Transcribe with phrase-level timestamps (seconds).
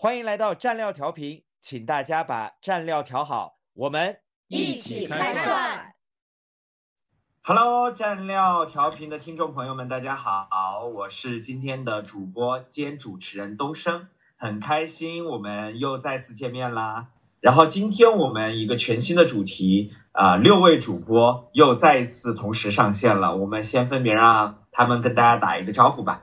[0.00, 5.92] 欢迎来到蘸料调频，请大家把蘸料调好，我们一起开涮。
[7.42, 17.08] Hello，蘸料调频的听众朋友们，大家好，我是今天的主播兼主持人东升，很开心我们又再次见面啦。
[17.40, 23.36] 然后今天我们一个全新的主题啊、六位主播又再一次同时上线了。
[23.36, 26.22] 我们先分别让他们跟大家打一个招呼吧。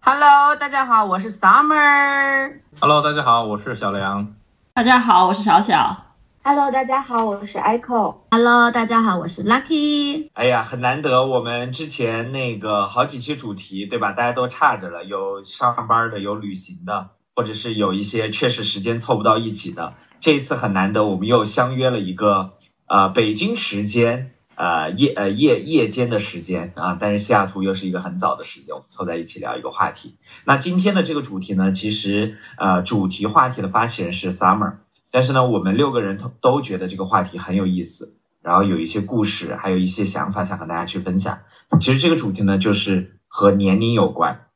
[0.00, 2.60] Hello，大家好，我是 Summer。
[2.80, 4.34] Hello，大家好，我是小梁。
[4.72, 6.14] 大家好，我是小小。
[6.42, 8.16] Hello，大家好，我是 Echo。
[8.30, 10.30] Hello，大家好，我是 Lucky。
[10.34, 14.12] 哎呀，很难得，我们之前那个好几期主题，对吧？
[14.12, 19.94] 大家都差着了，有上班的，有旅行的，或者是有一些确实时间凑不到一起的。
[20.20, 22.52] 这一次很难得，我们又相约了一个
[22.86, 30.16] 呃北京时间呃夜呃夜夜间的时间啊，但是西雅图又是一个很早的时间，我们凑在一起聊一个话题。
[30.44, 34.78] 那今天的这个主题呢，其实呃主题话题的发起人是 Summer，
[35.12, 38.16] 但是呢，我们六个人都都觉得这个话题很有意思。
[38.42, 41.38] 然后有一些故事，还有一些想法想和大家去分享。
[41.80, 44.46] 其实这个主题呢，就是和年龄有关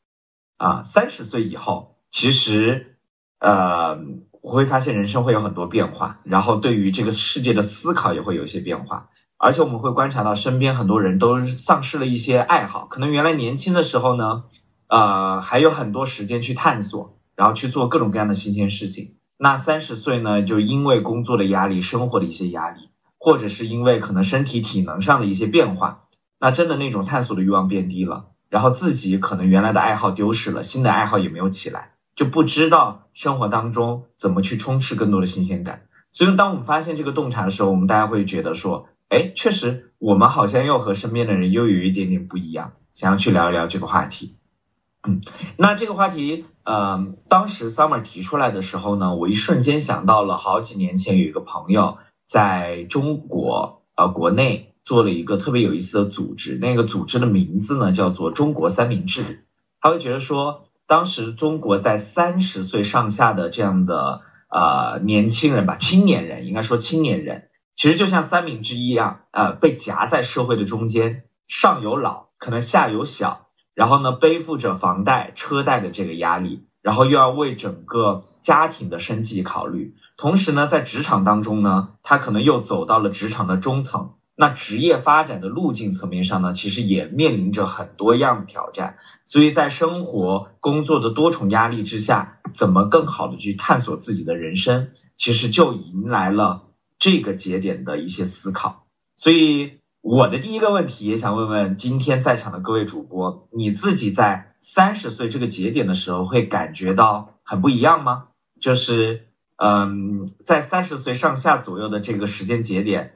[0.57, 0.83] 啊。
[0.83, 2.97] 三十岁以后，其实
[3.39, 3.99] 呃，
[4.41, 9.09] 我会发现人生会有很多变化，然后对于这个世界的思考也会有一些变化。
[9.45, 14.45] 而且我们会观察到身边很多人都丧失了一些爱好，可能原来年轻的时候呢，
[14.87, 19.17] 呃，还有很多时间去探索，然后去做各种各样的新鲜事情。
[19.39, 26.05] 那三十岁呢，就因为工作的压力、生活的一些压力，或者是因为可能身体体能上的一些变化，
[26.39, 35.83] 那真的那种探索的欲望变低了，然后自己可能原来的爱好丢失了，新的爱好也没有起来，就不知道生活当中怎么去充斥更多的新鲜感。
[36.13, 44.37] 所以，当我们发现这个洞察的时候，我们大家会觉得说，哎，确实我们好像又和身边的人又有一点点不一样，想要去聊一聊这个话题。
[45.07, 45.21] 嗯，
[45.59, 59.45] 那这个话题，呃，当时 Summer 提出来的时候呢，我一瞬间想到了好几年前有一个朋友在中国呃国内做了一个特别有意思的组织，那个组织的名字呢叫做中国三明治。
[59.79, 73.49] 他会觉得说，当时中国在三十岁上下的这样的呃年轻人吧，青年人应该说青年人，其实就像三明治一样，呃，被夹在社会的中间，上有老，可能下有小。
[73.75, 84.13] 然后呢，背负着房贷、车贷的这个压力，然后又要为整个家庭的生计考虑，同时呢，在职场当中呢，他可能又走到了职场的中层。
[84.35, 88.99] 那职业发展的路径层面上呢，其实也面临着很多样的挑战。
[89.25, 96.65] 所以在生活、工作的多重压力之下，怎么更好的去探索自己的人生，其实就迎来了
[97.03, 98.87] 这个节点的一些思考。
[99.17, 99.81] 所以。
[100.05, 108.25] 我的第一个问题也想问问今天在场的各位主播，你自己在三十岁这个节点的时候，会感觉到很不一样吗？
[108.61, 113.15] 就是，嗯，在三十岁上下左右的这个时间节点，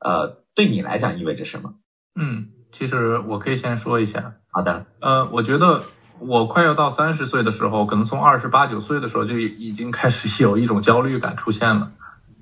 [0.00, 1.76] 呃，对你来讲意味着什么？
[2.14, 4.34] 嗯，其实我可以先说一下。
[4.50, 5.82] 好的，呃，我觉得
[6.18, 11.90] 我快要到三十岁的时候，可能从二十八九岁的时候就已经开始有一种焦虑感出现了，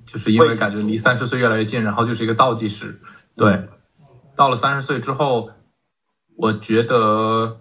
[0.07, 2.99] 就是因为感觉离三十岁越来越近，然后就是一个倒计时。
[3.35, 3.67] 对，
[4.35, 5.51] 到了三十岁之后，
[6.37, 7.59] 我觉得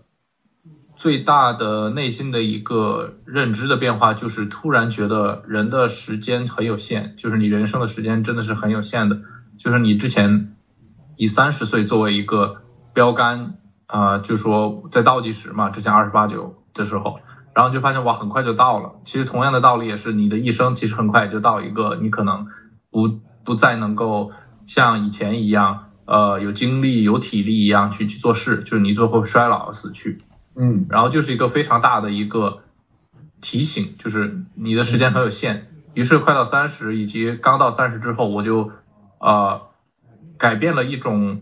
[0.95, 9.21] 最大的内心的一个认知的变化，就是突然觉得人的时间很有限，就是你人生的时间真的是很有限的。
[9.59, 10.55] 就是你之前
[11.17, 12.63] 以三十岁作为一个
[12.95, 17.19] 标杆啊、呃，就是说在倒计时嘛，之前二十八九的时候，
[17.57, 19.01] 然后就发现哇，很快就到了。
[19.07, 22.47] 其实同样的道理也是，你的一生其实很快就到一个你可能
[22.91, 23.09] 不
[23.47, 24.31] 不再能够
[24.67, 30.19] 像以前一样，呃，有精力、有体力一样去去做事，就是你最后衰老死去。
[30.55, 32.59] 嗯，然后就是一个非常大的一个
[33.41, 35.69] 提醒，就是你的时间很有限。
[35.95, 38.71] 于是快到三十以及刚到三十之后，我就
[39.19, 39.63] 呃
[40.37, 41.41] 改变了一种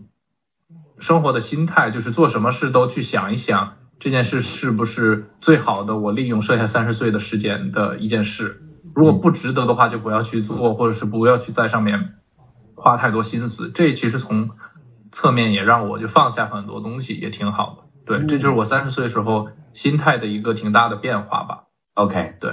[0.97, 8.61] 生活的心态，就是做什么事都去想一想这件事是不是最好的，我利用剩下三十岁的时间的一件事。
[8.93, 12.15] 如果不值得的话，就不要去做，或者是不要去在上面
[12.75, 13.69] 花太多心思。
[13.71, 14.49] 这其实从
[15.11, 17.83] 侧面也让我就放下很多东西，也挺好的。
[18.05, 21.63] 对，这就是我三十岁时候心态的一个挺大的变化吧。
[21.95, 22.51] OK，对，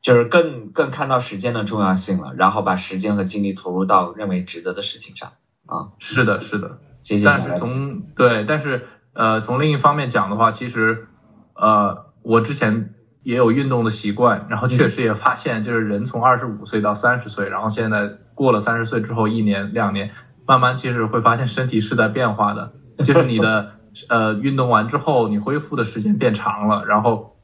[0.00, 5.30] 就是更更看到时间的重要性了，然后把时间和精力投入到认为值得的事情上
[5.66, 5.90] 啊。
[5.98, 6.78] 是的，是的。
[7.00, 7.24] 谢谢。
[7.26, 11.06] 但是从对，但是呃，从另一方面讲的话，其实
[11.54, 20.10] 呃，我之前也有运动的习惯，然后确实也发现，就是人从二十五岁到三十岁，然后现在过了三十岁之后，一年两年，
[20.46, 22.72] 慢慢其实会发现身体是在变化的，
[23.04, 23.70] 就是你的
[24.08, 27.36] 呃运动完之后，你恢复的时间变长了，然后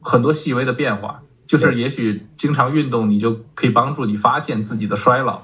[0.00, 5.42] 很多细微的变化，就是也许经常运动，你就可以帮助你发现自己的衰老。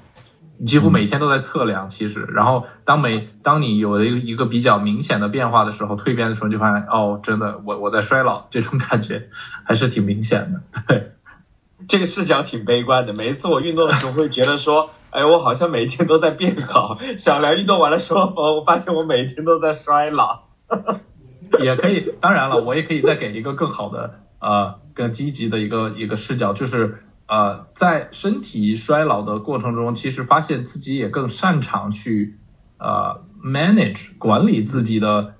[0.58, 9.29] 你几乎每天都在测量，其实，然后当每当你有了一个一个比较明显的变化的时候，蜕变的时候，就发现哦，真的，我我在衰老，这种感觉
[9.64, 10.61] 还是挺明显的。
[10.88, 11.12] 对，
[11.87, 13.12] 这个视角挺悲观的。
[13.12, 16.97] 每一次我运动的时候，会觉得说， 哎，我好像每天都在变好。
[17.19, 20.41] 小梁运动完了说，哦，我发现我每天都在衰老。
[21.61, 27.03] 也可以，当然了，我也可以再给一个更好的呃更积极的一个一个视角，就是。
[27.28, 32.38] 呃，在身体衰老的过程中，其实发现自己也更擅长去
[32.78, 35.34] 呃 manage 管理自己的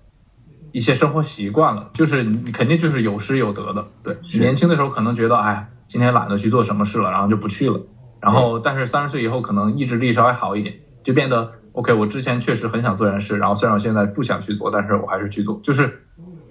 [0.73, 1.91] 一些生活习惯了。
[1.95, 3.87] 就是你肯定就是有失有得的。
[4.03, 7.81] 对，年轻的时候可能觉得，哎，今天懒得去做什么事了，然后就不去了。
[8.21, 10.75] 然后，但是三十岁以后，可能意志力稍微好一点，
[11.05, 11.93] 就变得 OK。
[11.93, 16.03] 我之前确实很想做件事，然后虽然我现在不想去做，但是我还是去做，就是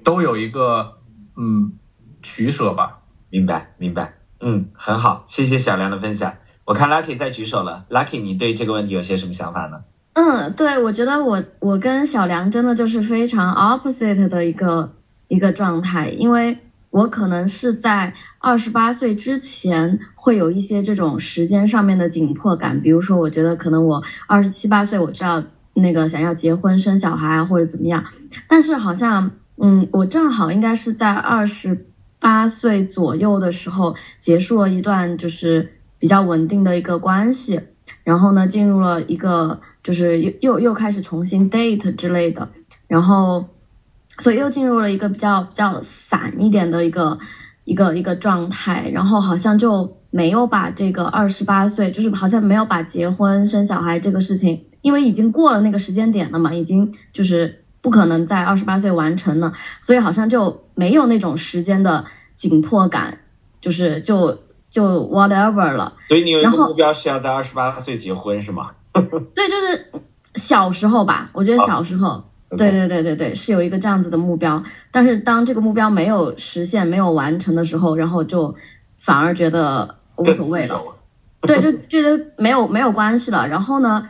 [0.02, 0.94] 都有一个
[1.36, 1.74] 嗯
[2.22, 3.00] 取舍吧。
[3.30, 4.14] 明白，明白。
[4.47, 6.31] 嗯，很好，谢谢小梁的分享。
[6.65, 9.81] 我看 Lucky 在举手了，Lucky，你对这个问题有些什么想法呢？
[10.13, 14.94] 嗯，对，我觉得我我跟小梁真的就是非常 opposite 的一个
[15.30, 16.56] 一个状态，因为
[16.92, 25.42] 我可能是在二十八岁之前会有一些这种时间上面的紧迫感，比如说，我觉得可能我二十七八岁我知道
[25.74, 28.03] 那个想要结婚生小孩啊或者怎么样，
[28.47, 31.88] 但是好像嗯，我正好应该是在二十。
[32.25, 37.60] 八岁左右的时候，结束了一段就是比较稳定的一个关系，
[38.04, 42.50] 然后呢，进入了一个就是又又又开始重新 date 之类的，
[42.88, 43.45] 然后，
[44.18, 47.16] 所以又进入了一个比较比较散一点的一个
[47.63, 60.66] 一个一个状态，然后好像就没有把这个二十八岁，就是好像没有把结婚生小孩这个事情，因为已经过了那个时间点了嘛，已经就是不可能在二十八岁完成了，所以好像就。
[60.78, 62.04] 没有那种时间的
[62.36, 63.18] 紧迫感，
[63.62, 64.38] 就是就
[64.70, 65.94] 就 whatever 了。
[66.06, 68.72] 所以你有一个目标是要在二十八岁结婚是吗？
[69.34, 69.90] 对，就是
[70.36, 71.30] 小时候吧。
[71.32, 72.22] 我觉得小时候，
[72.58, 74.62] 对对对对对，是有一个这样子的目标。
[74.92, 78.54] 但是当这个目标没有实现、没有完成的时候，然后就
[78.98, 80.78] 反而觉得无所谓了。
[81.48, 83.48] 对，就觉得没有没有关系了。
[83.48, 84.10] 然后呢，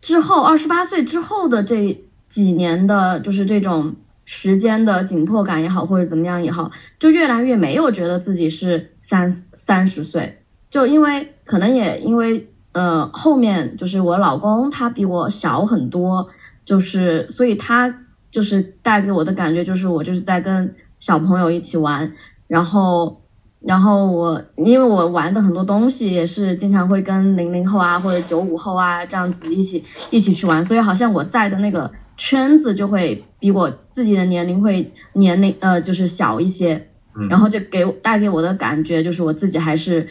[0.00, 3.94] 之后二十八岁之后的这几年的，就是这种。
[4.30, 16.28] 时间的紧迫感也好，或者怎么样也好，就越来越没有觉得自己是三三十岁，就因为可能也因为呃后面就是我老公他比我小很多，
[16.62, 22.12] 就是所以他就是带给我的感觉就是我就是在跟小朋友一起玩，
[22.46, 23.22] 然后
[23.60, 31.90] 然后我因为我玩的很多东西也是经常会跟零零后啊或者九五后啊这样子一起一起去玩，所以好像我在的那个。
[32.18, 36.88] 圈子就会比我自己的年龄会年龄呃就是小一些，
[37.30, 40.06] 然后就给带给我的感觉就是我自己还是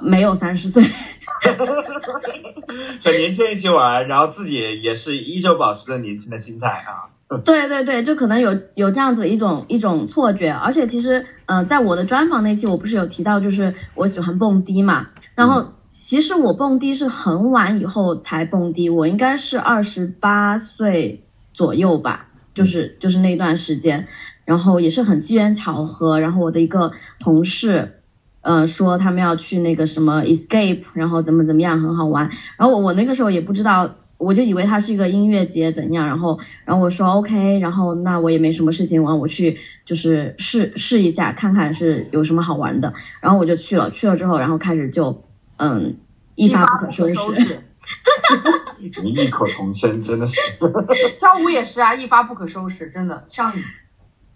[0.00, 0.82] 没有三十岁，
[3.02, 7.10] 很年轻人一起玩，然后自己也是依旧保持着年轻的心态啊。
[7.44, 21.22] 对对对，就可能有有这样子一种一种错觉，而且其实嗯，在我的专访那期我不是有提到就是我喜欢蹦迪嘛，然后其实我蹦迪是很晚以后才蹦迪，我应该是二十八岁。
[21.58, 24.06] 左右吧，就是就是那段时间，
[24.44, 28.00] 然后也是很机缘巧合，然后我的一个同事，
[28.42, 32.30] 呃，说他们要去那个什么 Escape，然后怎么怎么样，很好玩。
[32.56, 42.94] 然后我我那个时候也不知道，我就以为它是一个音乐节怎样，然后然后我说 OK，然后那我也没什么事情，完我去就是试试一下，看看是有什么好玩的。
[43.20, 45.24] 然后我就去了，去了之后，然后开始就
[45.56, 45.96] 嗯
[46.36, 47.58] 一发不可收拾。
[49.02, 50.40] 你异口同声，真的是。
[51.18, 53.62] 跳舞也是啊，一发不可收拾，真的上瘾。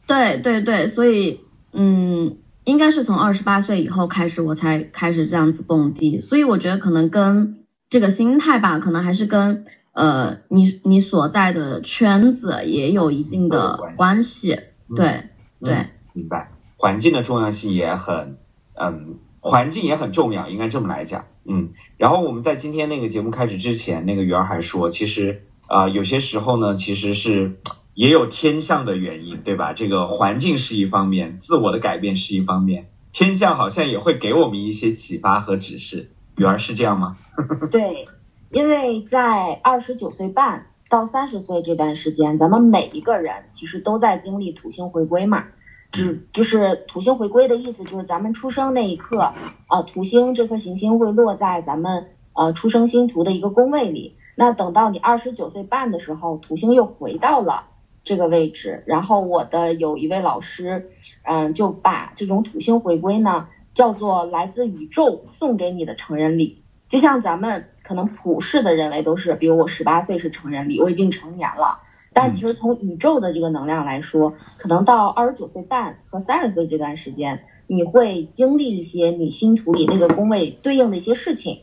[0.07, 1.41] 对对对，所以
[1.73, 6.21] 嗯，应该是从二十八岁以后开始，我才开始这样子蹦迪。
[6.21, 14.59] 所以我觉得可能跟这个心态吧，可能还是跟呃你你所在的圈子也有一定的关系。
[14.97, 15.25] 对
[15.61, 16.51] 对，明白。
[16.77, 18.37] 环境的重要性也很，
[18.75, 21.25] 嗯，环境也很重要，应该这么来讲。
[21.45, 27.61] 嗯，然后我们在今天那个节目开始之前，那个鱼儿还说，其实啊，有些时候呢，其实是
[27.95, 29.73] 也有天象的原因，对吧？
[29.73, 36.11] 这个环境是一方面，自我的改变是一方面，天象好像也会给我们一些启发和指示。
[36.37, 37.19] 雨儿是这样吗？
[37.71, 38.07] 对，
[38.51, 45.45] 因为在二十九岁半到三十岁这段时间，咱们每一个人其实都在经历土星回归嘛。
[45.93, 49.35] 只就是土星回归的意思，就是咱们出生那一刻，
[49.69, 54.17] 呃，土星这颗行星会落在咱们呃出生星图的一个宫位里。
[54.35, 57.67] 那等到你二十九岁半的时候，土星又回到了
[58.03, 58.83] 这个位置。
[58.87, 60.91] 然后我的有一位老师，
[61.25, 66.65] 嗯，就把这种土星回归呢叫做来自宇宙送给你的成人礼。
[66.89, 71.81] 就像咱们可能普世的认为都是，比如我十八岁是成人礼，我已经成年了。
[72.15, 81.61] 但其实从宇宙的这个能量来说，可能到二十九岁半和三十岁这段时间，你会经历一些你星图里那个宫位对应的一些事情，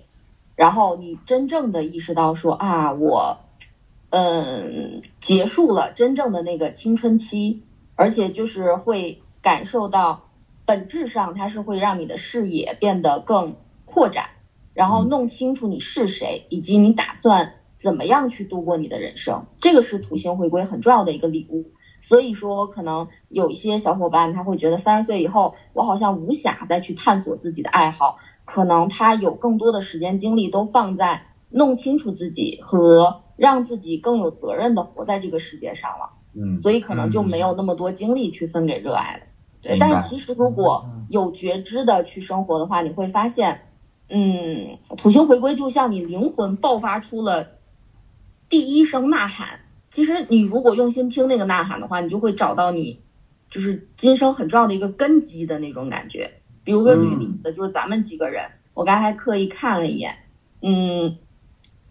[0.55, 3.37] 然后你真正的意识到说啊，我，
[4.09, 7.61] 嗯，结束了真正的那个青春期，
[7.95, 10.29] 而且就是会感受到，
[10.65, 14.29] 本质上它是会让你的视野变得更扩展，
[14.73, 17.53] 然后弄清楚你是谁，以及你打算。
[17.79, 19.45] 怎么样去度过你的人生？
[19.61, 21.71] 这个是土星回归很重要的一个礼物。
[22.01, 36.09] 所以说，可能有一些小伙伴他会觉得三十岁以后，我好像无暇再去探索自己的爱好，可能他有更多的时间精力都放在弄清楚自己和让自己更有责任的活在这个世界上了。
[36.33, 39.23] 嗯，所以可能就没有那么多精力去分给热爱了。
[39.61, 43.61] 对，但是其实如果有觉知的去生活的话，你会发现，
[44.09, 47.58] 嗯，土星回归就像你灵魂爆发出了。
[48.49, 49.59] 第一声呐喊，
[49.91, 53.03] 其实你如果用心听那个呐喊的话，你就会找到你
[53.49, 56.31] 就是今生很重要的一个根基的那种感觉。
[56.63, 60.15] 比如说举例子，就是咱们几个人，我刚才刻意看了一眼，
[60.61, 61.17] 嗯，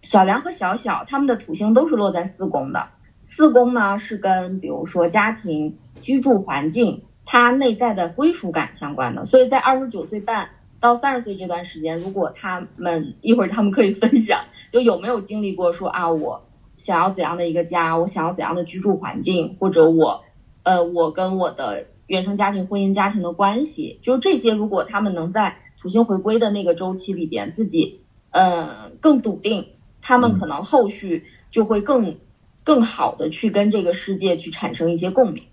[0.02, 2.88] 小梁和小小他们的土星都是落在四宫的，
[3.24, 10.50] 四宫呢是跟比如说家庭、居住环境、他内在的归属感相关的，所以在二十九岁半
[10.80, 16.48] 到三十岁这段时间，如果他们一会儿他们可以分享，就有没有经历过说啊我。
[16.88, 17.99] 想要怎样的一个家？
[17.99, 19.59] 我想要怎样的居住环境？
[19.61, 20.25] 或者我，
[20.62, 24.54] 呃，我跟我的原生家庭、婚姻家庭的关系，就是这些。
[24.54, 29.66] 如果他们能在土星回归的那个周期里边，自己，呃，更笃定，
[30.00, 32.16] 他们可能后续就会更
[32.64, 35.45] 更好的去跟这个世界去产生一些共鸣。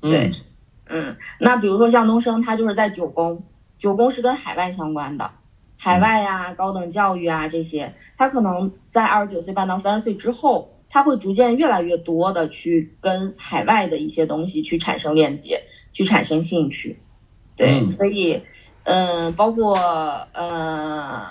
[0.00, 0.34] 对，
[0.86, 3.42] 嗯，那比如说像东升，他就是在九宫，
[3.76, 5.32] 九宫是跟海外相关的。
[5.78, 15.62] 海外呀、高等教育啊这些，他可能在二十九岁半到三十岁之后，他会逐渐越来越多的去跟海外的一些东西去产生链接，
[15.92, 16.98] 去产生兴趣。
[17.56, 18.42] 对，嗯所以，
[18.84, 19.74] 嗯、包括
[20.32, 21.26] 呃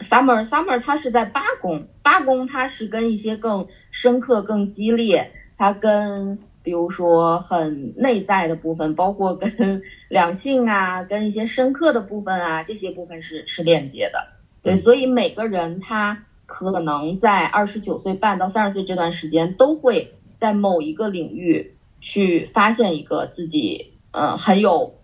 [0.00, 14.28] ，summer summer 它是在八宫，八宫它是跟一些更深刻、更激烈，它跟比如说很内在的部分，包括跟两性啊，跟一些深刻的部分啊，这些部分是是链接的。
[14.62, 24.98] 对，所以每个人他可能在二十九岁半到三十岁这段时间，都会在某一个领域去发现一个自己呃很有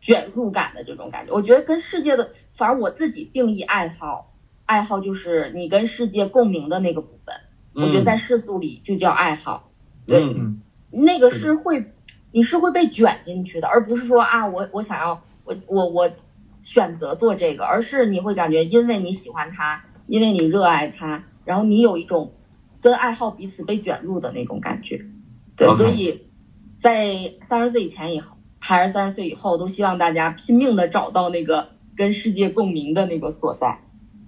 [0.00, 1.32] 卷入感的这种感觉。
[1.32, 4.32] 我觉得跟世界的，反而我自己定义爱好，
[4.66, 7.36] 爱好就是你跟世界共鸣的那个部分。
[7.74, 9.70] 我觉得在世俗里就叫爱好。
[10.04, 11.92] 对，嗯那个是会，
[12.32, 16.10] 你是会被卷进去的，而不是说啊，我我想要我我我
[16.60, 22.32] 选择做这个，而是你会感觉，因为你喜欢它，因为你热爱它，然后你有一种
[22.80, 25.04] 跟爱好彼此被卷入的那种感觉。
[25.56, 26.22] 对所以
[26.80, 33.80] 在三十岁以前也好，还是三十岁以后，都希望大家拼命的找到那个跟世界共鸣的那个所在。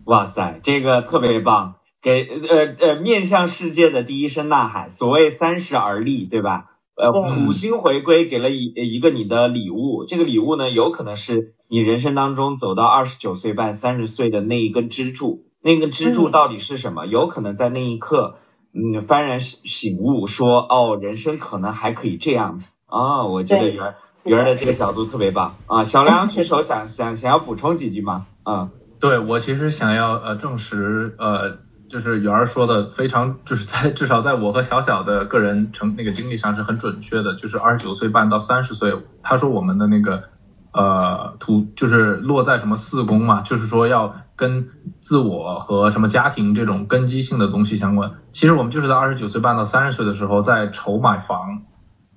[0.05, 6.67] 哇塞，这个特别棒，给呃呃面向世界的第一声呐喊，所谓三十而立，对吧？
[6.97, 7.11] 呃，
[7.47, 15.47] 五星回归给了一一个你的礼物，这个礼物呢，有可能是你人生当中走到二十九岁半、三十岁的那一根支柱。
[15.62, 17.07] 那个支柱嗯到底是什么？
[17.07, 18.37] 有可能在那一刻，
[18.73, 25.85] 嗯，幡然醒悟，说哦，人生可能还可以这样子啊、我觉得对圆儿是圆儿的这个角度特别棒啊。
[25.85, 28.26] 小梁举手想想想要补充几句吗？
[28.43, 31.57] 啊对我其实想要呃证实呃，
[31.88, 40.23] 就是圆儿说的非常，就是在至少在我和小小的个人成那个经历上是很准确的，就是二十九岁半到三十岁，他说我们的那个
[40.73, 44.66] 呃土就是落在什么四宫嘛，就是说要跟
[45.02, 48.11] 自我和什么家庭这种根基性的东西相关。
[48.32, 51.61] 其实我们就是在二十九岁半到三十岁的时候在筹买房，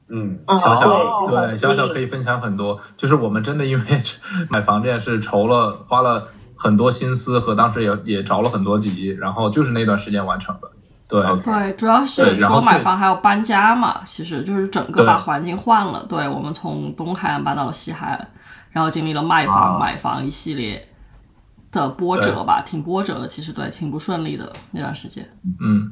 [0.07, 2.05] 嗯嗯，小小、对对小小可以。
[2.05, 4.01] 分享很多，就是我们真的因为
[4.49, 10.69] 买房这件事筹了，花了很多心思和当时也也着了很多急，然后就是那段时间完成的。
[11.09, 16.05] 对对，主要是除然后是了买房还要搬家嘛，其实就是整个把环境换了。
[16.07, 18.27] 对我们从东海岸搬到了西海岸，
[18.71, 20.87] 然后经历了卖房、啊买房一系列
[21.73, 25.27] 的波折吧，挺波折的，其实对，挺不顺利的那段时间。
[25.59, 25.91] 嗯，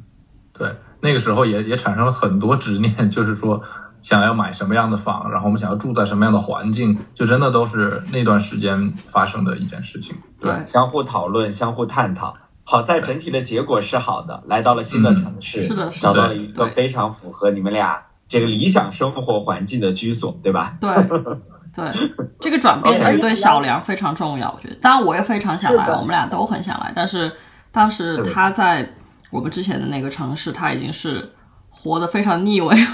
[0.53, 3.61] 对，那个时候也也产生了很多执念， 就是说
[4.01, 10.15] 想要买什么样的房，然后我们想要住在什么样的环境，就真的都是那段时间发生的一件事情。
[10.39, 12.37] 对，对相互讨论，相互探讨。
[12.63, 20.77] 好在整体的结果是好的，来到了新的城市，嗯是的是的找到了一个非常符合你们俩这个理想生活环境的居所，对吧？
[20.79, 20.89] 对，
[21.75, 21.89] 对，
[22.39, 24.75] 这个转变是对小梁非常重要，我觉得。
[24.81, 26.91] 当然，我也非常想来，我们俩都很想来。
[26.93, 27.31] 但是
[27.71, 28.87] 当时他在
[29.29, 31.31] 我们之前的那个城市，他已经是
[31.69, 32.87] 活得非常腻味了，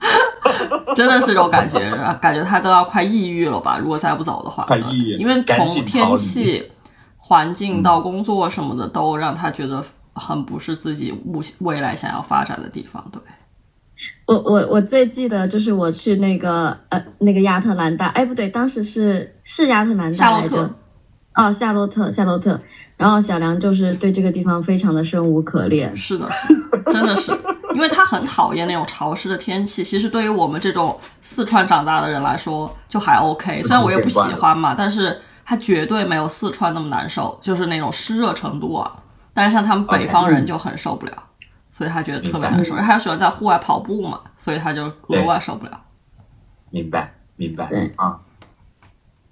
[0.96, 1.78] 真的是这种感觉，
[2.22, 3.76] 感觉他都要快抑郁了吧？
[3.78, 6.72] 如果再不走的话，对快抑郁因为从天气、
[7.18, 13.06] 环境到工作什么的，都让他觉得很不是自己目未来想要发展的地方。
[13.12, 13.20] 对，
[14.26, 20.74] 我我我最记得就是我去那个呃那个亚特兰大，哎不对，当时是是亚特兰夏洛特大来着，
[21.34, 22.58] 哦夏洛特夏洛特，
[22.96, 27.32] 然后小梁就是对这个地方非常的生无可恋，是的，是的，真的是，
[27.74, 29.84] 因为他很讨厌那种潮湿的天气。
[29.84, 33.62] 其实对于我们这种四川长大的人来说，就还 OK。
[33.62, 38.90] 虽然我也不喜欢嘛，但是他绝对没有四川那么难受，就是那种湿热程度啊。
[39.34, 41.12] 但是像他们北方人就很受不了，
[41.76, 42.76] 所以他觉得特别难受。
[42.76, 45.80] 他喜欢在户外跑步嘛，所以他就额外受不了。
[46.70, 47.66] 明白，明白。
[47.66, 48.20] 对啊，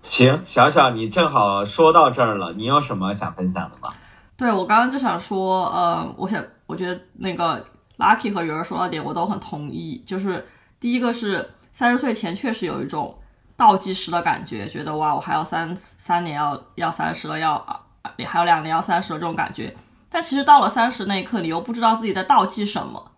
[0.03, 3.95] 行，小小，你正好说到这儿了，你有什么想分享的吗？
[4.37, 7.65] 对我刚刚就想说，呃，我想，我觉得那个
[7.97, 10.03] Lucky 和鱼儿说到点，我都很同意。
[10.05, 10.45] 就是
[10.81, 13.17] 第一个是三十岁前确实有一种
[13.57, 17.81] 倒计时的感觉，觉得哇，我还要三三年要要三十了，要啊
[18.27, 19.73] 还有两年要三十了这种感觉。
[20.13, 23.13] 但其实到了三十那一刻，你又不知道自己在倒计什么，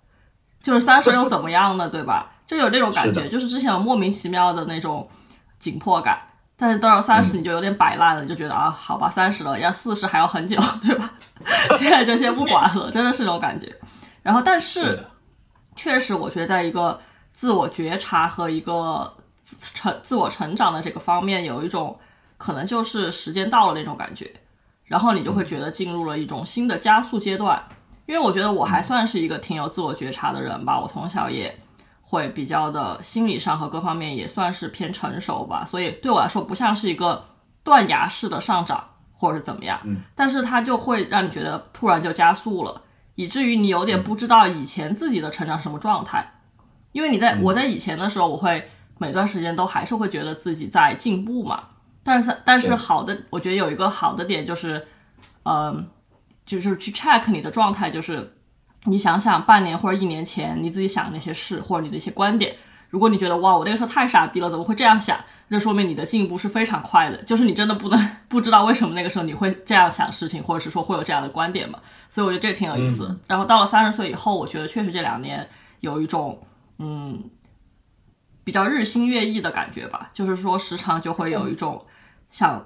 [0.62, 1.88] 就是三十又怎么样呢？
[1.88, 2.30] 对吧？
[2.46, 5.06] 就有那种感觉，是就是之前有莫名其妙的那种
[5.58, 6.18] 紧迫感。
[6.56, 11.10] 但是到了三十，你就有点摆烂了，你就觉得啊，好吧，三十了，要四十还要很久，对吧？
[11.76, 13.74] 现在就先不管了，真的是那种感觉。
[14.22, 15.04] 然后，但是
[15.74, 17.00] 确实，我觉得在一个
[17.32, 21.98] 自我觉察和一个自成自我成长的这个方面，有一种
[22.38, 24.32] 可能就是时间到了那种感觉，
[24.84, 27.62] 然后你就会觉得进入了一种新的加速阶段。
[28.06, 31.58] 因为我觉得我还算是一个挺有自我觉察的人吧，我从小也
[32.02, 37.24] 会比较的心理上和各方面也算是偏成熟吧，所以对我来说不像是一个
[37.62, 42.82] 断崖式的上涨或者是怎么样，嗯，但是它就会让你觉得突然就加速了，
[43.14, 46.30] 以至于你有点不知道以前自己的成长什么状态，
[46.92, 48.68] 因为你在我在以前的时候，我会
[48.98, 51.64] 每段时间都还是会觉得自己在进步嘛，
[52.04, 54.86] 但是但是好的，我觉得有一个好的点就是，
[55.44, 55.88] 嗯、
[56.44, 58.36] 就是去 check 你的状态，就是
[58.84, 62.54] 你想想半年或者一年前你自己想的那些事，或者你的一些观点，
[62.90, 65.18] 如果你觉得哇，我那个时候太傻逼了，怎么会这样想？
[65.48, 71.78] 那说明你的进步是非常快的，就是你真的不能 不知道为什么那个时候你会这样想事情，或者是说会有这样的观点嘛。
[72.10, 73.16] 所以我觉得这挺有意思的。
[73.26, 75.48] 然后到了三十岁以后，我觉得确实这两年
[75.80, 76.42] 有一种
[76.78, 77.22] 嗯
[78.42, 81.84] 比较日新月异的感觉吧，就是说时常就会有一种
[82.34, 82.60] 想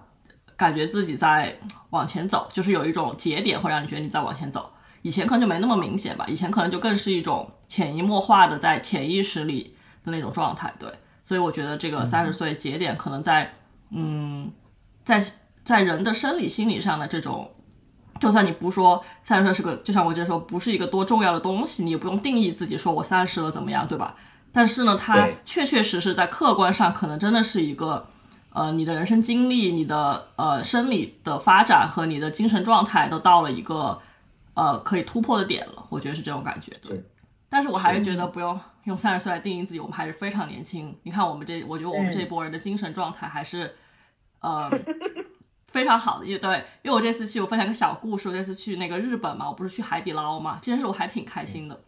[0.56, 1.54] 感觉自己在
[1.90, 4.72] 往前走，就是有一种节点会让你觉得你在往前走。
[5.02, 9.76] 以前可能就没那么明显吧，以前可能就更是一种潜移默化的在潜意识里
[10.06, 10.72] 的那种状态。
[10.78, 10.90] 对，
[11.22, 13.52] 所以我觉得这个三十岁节点可能在
[13.90, 14.50] 嗯，
[15.04, 15.22] 在
[15.62, 17.50] 在人的生理心理上的这种。
[18.18, 24.16] 就算你不说三十岁是个，就像我之前说，不是一个多重要的东西，你也不用定义自己说我三十了怎么样，对吧？
[24.50, 28.08] 但是呢，它确确实实在客观上可能真的是一个，
[28.50, 34.00] 呃，你的人生经历、你的呃生理的发展和你的精神状态都到了一个
[34.54, 36.72] 呃可以突破的点了，我觉得是这种感觉。
[36.82, 37.02] 对，
[37.48, 40.96] 但是我还是觉得不用用三十岁来定义自己，我们还是非常年轻。
[41.02, 43.76] 你看我们这，我觉得我们这一波人的精神状态还是，
[44.40, 44.70] 呃。
[45.68, 48.26] 非常好的，因为对，因为我这次去，我分享一个小故事。
[48.26, 51.78] 我这次去那个日本嘛，我不是去海底捞嘛，这件事我还挺开心的。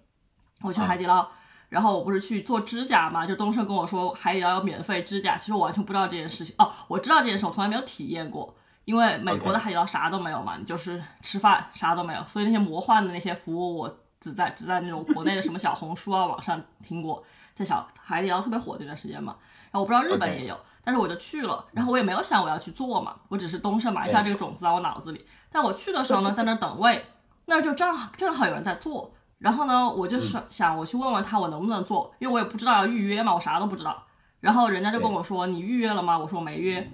[0.60, 1.26] 我去海底捞，
[1.70, 6.54] 然后我不是去做指甲嘛，就东升跟我说海底捞有免费指甲，其实我完全不知道这件事情。
[6.58, 8.54] 哦，我知道这件事，我从来没有体验过，
[8.84, 19.36] 因为美国的海底捞啥都没有嘛，你就是吃饭啥都没有，所以那些魔幻的那些服务，我只在只在那种国内的什么小红书啊网上听过，在小海底捞特别火那段时间嘛。
[19.70, 25.24] 然后我不知道日本也有但是我就去了，然后我也没有想我要去做嘛，我只是东升埋下这个种子在我脑子里。
[25.52, 27.06] 但我去的时候呢，在那儿等位，
[27.44, 34.00] 那儿就正好正好有人在做，然后呢，我就是想我去问问他我能不能做，因为我也不知道要预约嘛，我啥都不知道。
[34.38, 36.16] 然后人家就跟我说你预约了吗？
[36.16, 36.88] 我说我没约。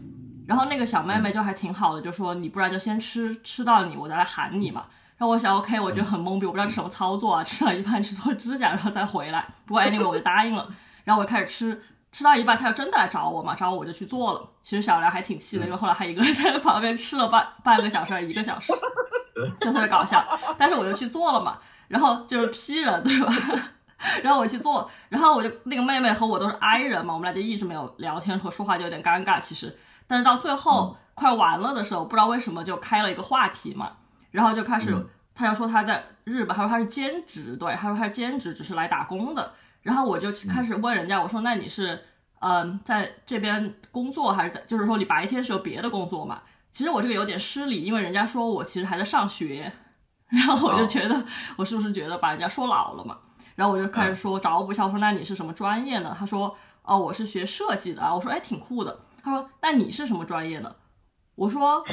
[0.46, 4.84] 然后那个小妹妹就还挺好的，就说你不然就先吃吃到你，我再来喊你嘛。
[5.18, 9.46] 然后我想 OK，我觉得很懵逼，我不知道是什么操作啊，吃到一半去做指甲，然后再回来。
[9.64, 10.68] 不过 anyway 我就答应了，
[11.04, 11.82] 然后我就开始吃。
[12.12, 14.48] 吃到一半，他就真的来找我嘛，找我我就去做了。
[14.62, 18.72] 其实小梁还挺气的，因为后来他一个人在旁边吃了半半个小时还是一个小时，
[19.60, 20.24] 就特别搞笑。
[20.56, 23.32] 但是我就去做了嘛，然后就是 P 人对吧？
[24.22, 29.40] 然后我去做，然后我就那个妹妹和我都是 I 人嘛，我们俩就一直没有聊天和说话，就有点尴尬。
[29.40, 33.92] 其实，但是到最后、快完了的时候，不知道为什么就开了一个话题嘛，
[34.30, 35.06] 然后就开始、嗯
[35.38, 39.52] 他就说他在日本，他说他是兼职，对，他说他是兼职，只是来打工的。
[39.82, 42.02] 然后我就开始问人家，我说那你是
[42.38, 46.40] 嗯、在这边工作还是在，就是说你白天是有别的工作嘛？
[46.72, 49.70] 其实我这个有点失礼，因为人家说我其实还在上学，
[50.28, 51.24] 然后我就觉得、
[51.56, 53.16] 我是不是觉得把人家说老了嘛？
[53.54, 56.14] 然后我就开始说找补一下，我说那你是什么专业呢？
[56.18, 58.98] 他说哦我是学设计的啊，我说哎挺酷的。
[59.22, 60.76] 他说那你是什么专业的？
[61.34, 61.84] 我说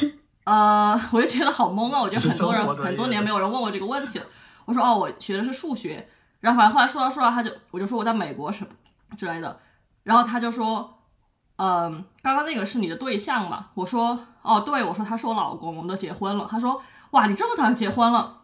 [0.43, 4.25] 呃我就觉得好懵啊，我觉得很多人很多年没有人问我这个问题了。
[4.65, 6.09] 我说哦我学的是数学，
[6.41, 8.71] 然后反正后来说到说到他就我就说我在美国什么
[9.15, 9.59] 之类的，
[10.03, 10.99] 然后他就说
[11.57, 13.67] 嗯，刚刚那个是你的对象嘛？
[13.75, 16.47] 我说，哦，对，我说他是我老公，我们都结婚了。
[16.49, 16.81] 他说，
[17.13, 18.41] 哇，你这么早就结婚了？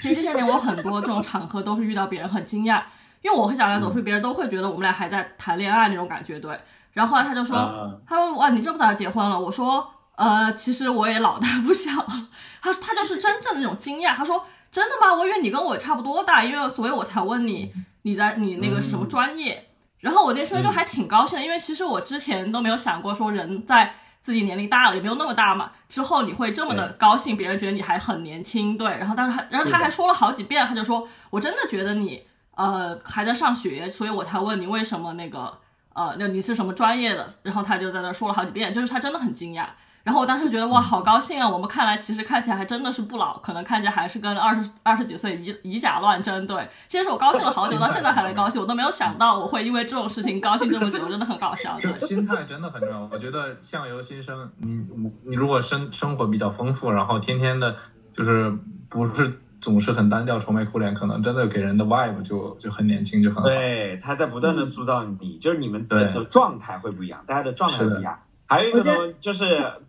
[0.00, 2.82] 其实这些年我很多这种 场合都是遇到别人很惊讶，
[3.20, 6.58] 因为我和小梁走出去，别人都会觉得我们俩还在谈恋爱那种感觉，对。
[6.92, 9.38] 然后后来他就说，啊他说，哇，你这么早就结婚了？
[9.38, 12.28] 我说，呃，其实我也老大不小了。
[12.60, 15.14] 他他就是真正的那种惊讶，他说，真的吗？
[15.14, 17.72] 我以为你跟我差不多大，因为所以我才问你，
[18.02, 19.70] 你在你那个是什么专业？
[20.00, 28.88] 然后我那时候就还挺高兴的，因为其实我之前都没有想过说人在自己年龄大了，也没有那么大嘛，之后你会这么的高兴，别人觉得你还很年轻，对。
[28.96, 35.58] 然后当时他，然后他还说了好几遍，他就说我真的觉得你呃还在上学，所以我才问你为什么那个
[35.92, 37.28] 呃那你是什么专业的？
[37.42, 39.66] 然后他就在那说了好几遍，就是他真的很惊讶。
[40.04, 41.48] 然后我当时觉得哇，好高兴啊！
[41.48, 46.44] 我们看来其实看起来还真的是不老，可能看起来还是跟二十二十几岁以以假乱真。
[46.46, 51.78] 对，其实我高兴了好久，到现在还在高兴，我都没有想到我会因为这种事情高兴这么久，真的很搞笑。
[51.98, 53.08] 心态真的很重要。
[53.12, 54.84] 我觉得相由心生，你
[55.24, 57.76] 你如果生生活比较丰富，然后天天的，
[58.12, 58.52] 就是
[58.88, 63.44] 不是总是很单调、愁眉苦脸，可能真的给人的 vibe 就就很年轻，就很好。
[63.44, 68.18] 对，他在不断的塑造你，就是你们的状态会不一样，大家的状态不一样。
[68.52, 69.44] 还有一个呢，就是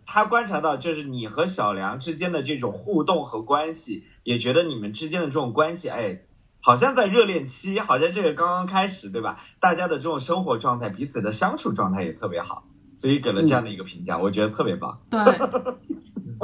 [0.06, 6.22] 他观察到，就是你和小梁之间的这种互动和关系，也觉得你们之间的这种关系，哎，
[6.60, 9.38] 好像在热恋期，好像这个刚刚开始，对吧？
[9.60, 14.98] 大家的这种生活状态，彼此的相处状态也特别好，所以给了这样的一个评价，我觉得特别棒。
[15.10, 15.20] 对，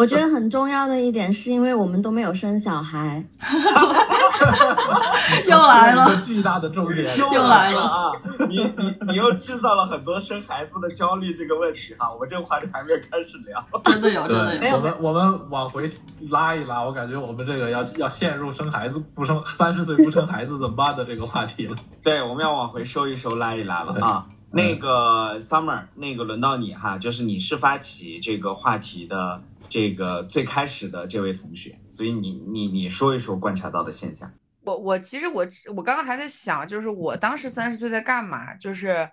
[0.01, 3.23] 我觉得很重要的一点是因为我们都没有生小孩，
[5.47, 7.07] 又来了一个巨大的重点。
[7.19, 8.11] 又来了 啊！
[8.49, 13.63] 你你你又制造了很多生孩子的焦虑这个问题哈，我们这个话题还没有开始聊。
[13.85, 14.77] 真的有，真的，有。
[14.77, 15.91] 我们我们往回
[16.31, 21.77] 拉一拉，我感觉我们这个要要陷入生孩子不生三十岁不生孩子怎么办的这个话题了。
[22.03, 24.25] 对，我们要往回收一收，拉一拉了啊。
[24.53, 34.31] 那个 Summer，那个轮到你哈，就是你是发起这个话题的这个最开始的这位同学，所以你你你说一说观察到的现象。
[34.63, 38.55] 我我其实我我刚刚还在想，就是我当时三十岁在干嘛？
[38.57, 39.11] 就是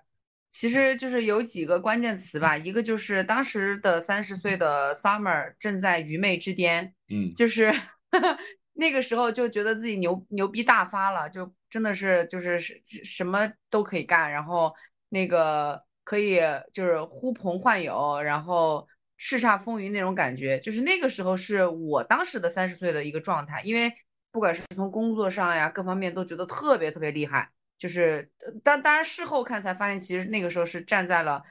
[0.50, 7.72] 其实就是有几个关键词吧，一个就是当时的三十岁的 Summer 正在愚昧之巅，嗯就是
[8.74, 14.72] 那个时候就觉得自己牛牛逼大发了，就真的是就是是什么都可以干，然后
[15.08, 16.40] 那个可以
[16.72, 18.86] 就是呼朋唤友，然后
[19.18, 23.92] 叱咤风云那种感觉，就是那个时候是我当时的三十岁的一个状态，因为
[24.30, 28.30] 不管是从工作上呀各方面都觉得特别特别厉害，就是
[28.62, 31.42] 当当然事后看才发现，其实那个时候是站在了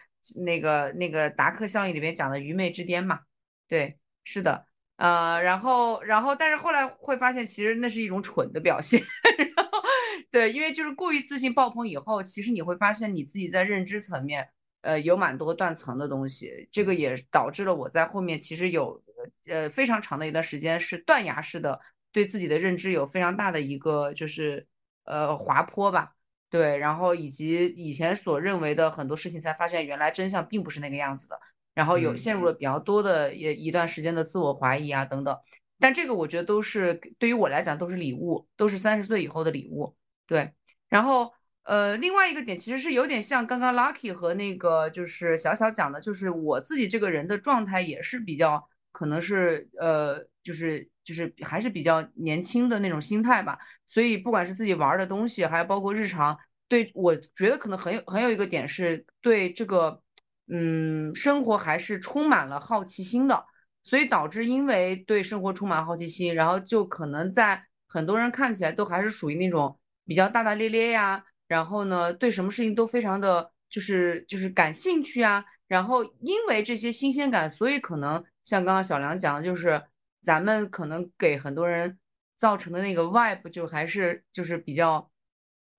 [0.44, 3.20] 那个那个达克效应里面讲的愚昧之巅嘛，
[3.68, 4.66] 对，是的。
[4.98, 9.00] 呃，然后，然后，但是后来会发现，其实那是一种蠢的表现。
[9.56, 9.80] 然后，
[10.32, 14.50] 对，因为就是过于自信爆棚以后，其实你会发现你自己在认知层面，
[14.82, 16.68] 呃，有蛮多断层的东西。
[16.72, 19.04] 这个也导致了我在后面其实有
[19.48, 21.80] 呃非常长的一段时间是断崖式的
[22.12, 24.68] 对自己的认知有非常大的一个就是
[25.04, 26.14] 呃滑坡吧。
[26.50, 31.38] 对，然后以及以前所认为的很多事情，才发现原来真相并不是那个样子的。
[31.74, 35.38] 然后有嗯陷入了比较多的也一段时间的自我怀疑啊等等，
[35.78, 39.96] 但这个我觉得都是对于我来讲都是礼物，都是三十岁以后的礼物。
[40.26, 40.54] 对，
[40.90, 41.34] 然后
[41.68, 60.02] 呃，另外一个点其实是有点像刚刚 Lucky 和那个就是小小讲的，就是我自己这个人的状态也是比较可能是呃，就是就是还是比较年轻的那种心态吧，所以不管是自己玩的东西，还包括日常，对我觉得可能很有很有一个点是对这个。
[60.50, 63.44] 嗯，生活还是充满了好奇心的，
[63.84, 79.82] 所以导致因为对生活充满好奇心，然后就可能在很多人看起来都还是属于那种比较大大咧咧呀，然后呢，对什么事情都非常的就是就是感兴趣啊，然后因为这些新鲜感，所以可能像刚刚小梁讲的，就是
[80.22, 81.98] 咱们可能给很多人
[82.36, 85.10] 造成的那个 vibe 就还是就是比较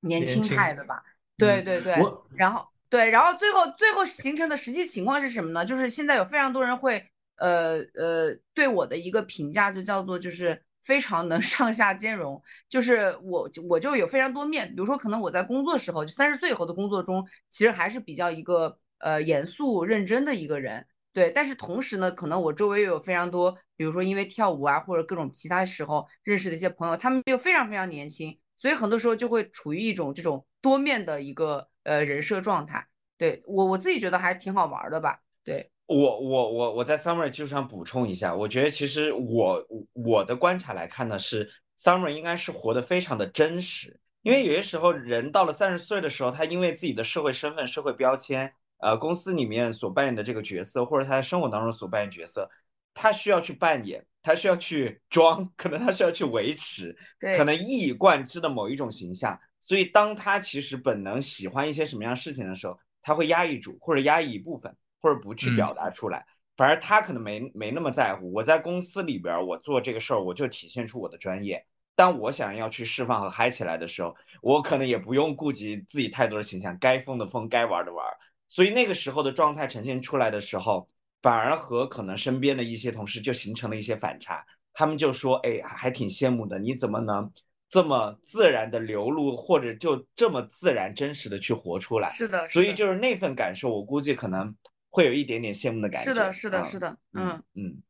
[0.01, 1.03] 年轻态的吧。
[1.37, 5.65] 对嗯对对我，然后对，然后最后最后形成的实际情况是什么呢？
[5.65, 20.87] 就是现在有非常多人会呃呃对我的一个评价就叫做就是非常能 上下兼容，就是我我就有非常多面，比如说可能我在工作时候，就三十岁以后的工作中，其实还是比较一个呃严肃认真的一个人。
[21.13, 32.87] 对，但是同时呢，可能我周围又有非常多，比如说因为跳舞啊，或者各种其他时候认识的一些朋友，他们又非常非常年轻，所以很多时候就会处于一种这种多面的一个呃人设状态。
[33.19, 35.21] 对我我自己觉得还挺好玩的吧。
[35.45, 52.51] 对，我我我我在 Summer 就想补充一下，我觉得其实我我的观察来看呢，是 Summer 应该是活得非常的真实，因为有些时候人到了三十岁的时候，他因为自己的社会身份、社会标签，呃，公司里面所扮演的这个角色，或者他在生活当中所扮演角色，
[52.93, 57.39] 他需要去扮演，他需要去装，可能他需要去维持，对。
[57.39, 59.41] 可能一以贯之的某一种形象。
[59.61, 66.27] 所以，当他其实本能喜欢一些什么样事情的时候，他会压抑住，或者压抑一部分，或者不去嗯表达出来。
[66.57, 68.33] 反而他可能没没那么在乎。
[68.33, 71.65] 我在公司里边儿，我做这个事儿，我就体现出我的专业。
[71.95, 78.05] 当我想要去释放和嗨起来的时候，我可能也不用顾及自己太多的形象，该疯的疯，该玩的玩。
[78.49, 80.89] 所以那个时候的状态呈现出来的时候，
[81.23, 84.45] 反而和可能身边的一些同事就形成了一些反差。
[84.73, 87.29] 他们就说：“哎，还挺羡慕的，你怎么能
[87.69, 94.55] 这么自然的流露，或者就这么自然真实的去活出来？”是的，所以就是那份感受，我估计可能
[94.99, 96.11] 会有一点点羡慕的感觉。
[96.11, 97.83] 是的，是的，嗯是的，嗯嗯，嗯，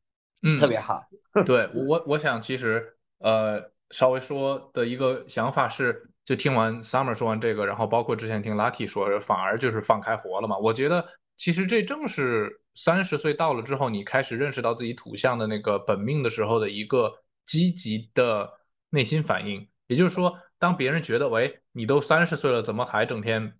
[0.43, 1.03] 嗯，特别好。
[1.47, 2.87] 对 我，我想其实
[3.21, 10.59] 呃，稍微说的一个想法是，就听完 Summer 说完这个，然后包括之前听 Lucky 说，反而就是放开活了嘛。
[10.59, 11.03] 我觉得
[11.39, 17.11] 其实这正是三十岁到了之后，你开始认识到自己土象的那个本命的时候的一个
[17.47, 18.53] 积极的
[18.91, 19.67] 内心反应。
[19.87, 23.55] 也就是说，当别人觉得喂，你都三十岁了，怎么还整天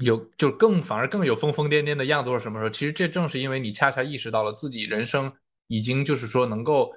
[0.00, 2.70] 有就更反而更有疯疯癫癫的样子或者什么时候？
[2.70, 5.32] 其实这正是因为你恰恰意识到了自己人生
[5.68, 6.92] 已经就是说能够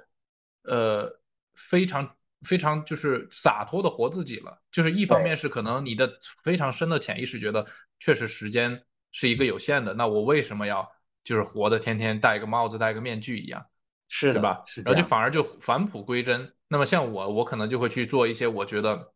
[0.64, 1.08] 呃
[1.54, 4.60] 非常非常就是洒脱的活自己了。
[4.70, 7.66] 就是一方面是可能你的非常深的潜意识觉得
[8.00, 8.82] 确实时间
[9.12, 10.88] 是一个有限的，那我为什么要
[11.24, 13.64] 就是活的天天戴一个帽子戴个面具一样？
[14.08, 14.62] 是的，对吧？
[14.66, 14.82] 是。
[14.82, 16.52] 然后就反而就返璞归真。
[16.68, 19.12] 那么像我，我可能就会去做一些我觉得，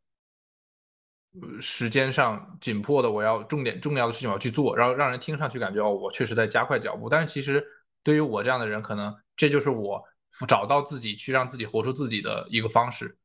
[1.41, 7.09] 呃时间上紧迫的，我要重点重要的事情我要去做，然后让人听上去感觉哦，我确实在加快脚步。
[7.09, 7.65] 但是其实
[8.03, 10.03] 对于我这样的人，可能这就是我
[10.47, 13.17] 找到自己去让自己活出自己的一个方式，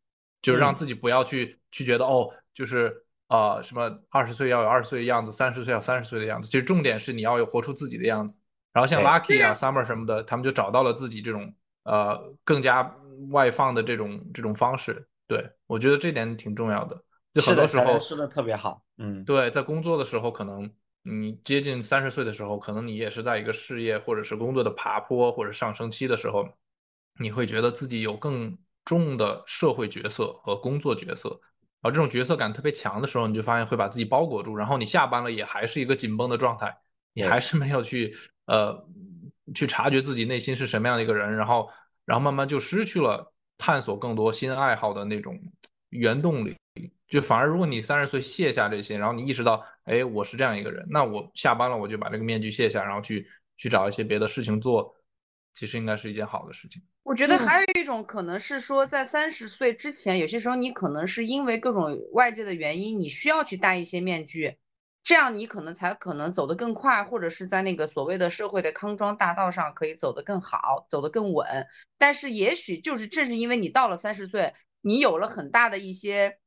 [0.41, 2.95] 就是让嗯自己不要去去觉得哦，就是
[3.27, 6.47] 呃什么二十岁要有二十岁的样子，三十岁要三十岁的样子。
[6.47, 8.39] 其实重点是你要有活出自己的样子。
[8.73, 11.51] 然后像 Lucky 啊、Summer 什么的，他们就找到了自己这种
[11.83, 12.95] 呃更加
[13.31, 15.07] 外放的这种这种方式。
[15.27, 16.95] 对我觉得这点挺重要的。
[17.37, 18.81] 就很多时候说的特别好。
[18.97, 20.69] 嗯，对，在工作的时候，可能
[21.03, 26.47] 你接近三十岁的时候，可能你也是在一个事业或者是工作的爬坡或者上升期的时候，
[27.19, 31.29] 你会觉得自己有更重的社会角色和工作角色，
[31.81, 36.75] 然后这种角色感特别强的时候，你就发现会把自己包裹住，然后你下班了也还是一个紧绷的状态，
[37.13, 38.15] 你还是没有去
[38.47, 38.83] 呃
[39.53, 41.69] 去察觉自己内心是什么样的一个人，然后
[42.05, 45.39] 然后慢慢就失去了探索更多新爱好的那种
[45.89, 46.55] 原动力。
[47.07, 54.93] 就反而，如果你三十岁卸下这些，然后你意识到，哎，我是这样一个人，那我下班了，我就把这个面具卸下，然后去去找一些别的事情做，
[55.53, 56.81] 其实应该是一件好的事情。
[57.03, 64.57] 我觉得还有一种可能是说，在三十岁之前，有些时候你可能是因为各种外界的原因，你需要去戴一些面具，
[65.01, 71.47] 这样你可能才可能走得更快，或者是在那个所谓的社会的康庄大道上可以走得更好，走得更稳。
[71.97, 76.37] 但是也许就是正是因为你到了三十岁，你有了很大的一些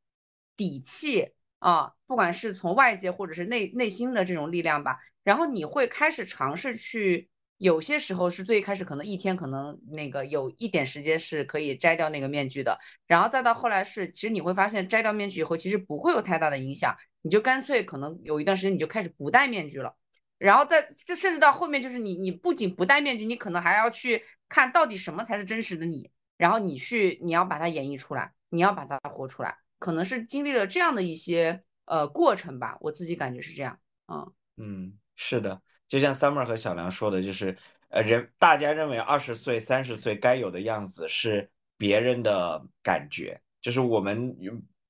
[0.60, 7.30] 底气啊，不管是从外界或者是内内心的这种力量吧，然后你会开始尝试去。
[7.56, 19.94] 有些时候是最开始可能一天可能那个有一点时间是可以摘掉那个面具的，然后再到后来是，其实你会发现摘掉面具以后，其实不会有太大的影响，你就干脆可能有一段时间你就开始不戴面具了，
[20.38, 37.56] 然后在这甚至到后面就是你你不仅不戴面具，你可能还要去看到底什么才是真实的你，然后你去你要把它演绎出来，你要把它活出来，可能是经历了这样的一些呃过程吧，我自己感觉是这样，嗯嗯，是的，就像 Summer 和小梁说的，就是
[37.88, 44.36] 呃，人大家认为二十岁、三十岁该有的样子是别人的感觉，就是我们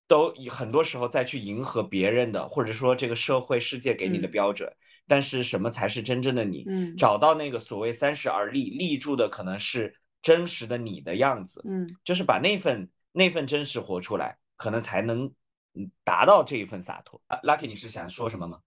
[0.06, 4.70] 都很多时候再去迎合别人的，或者说这个社会世界给你的嗯标准。
[5.06, 6.64] 但是什么才是真正的你？
[6.66, 11.62] 嗯找到那个所谓三十而立，立住的可能是真实的你的样子。
[11.64, 15.24] 嗯就是把那份那份真实活出来，可能才能
[15.72, 17.18] 嗯达到这一份洒脱。
[17.28, 18.60] 啊 Lucky，你是想说什么吗？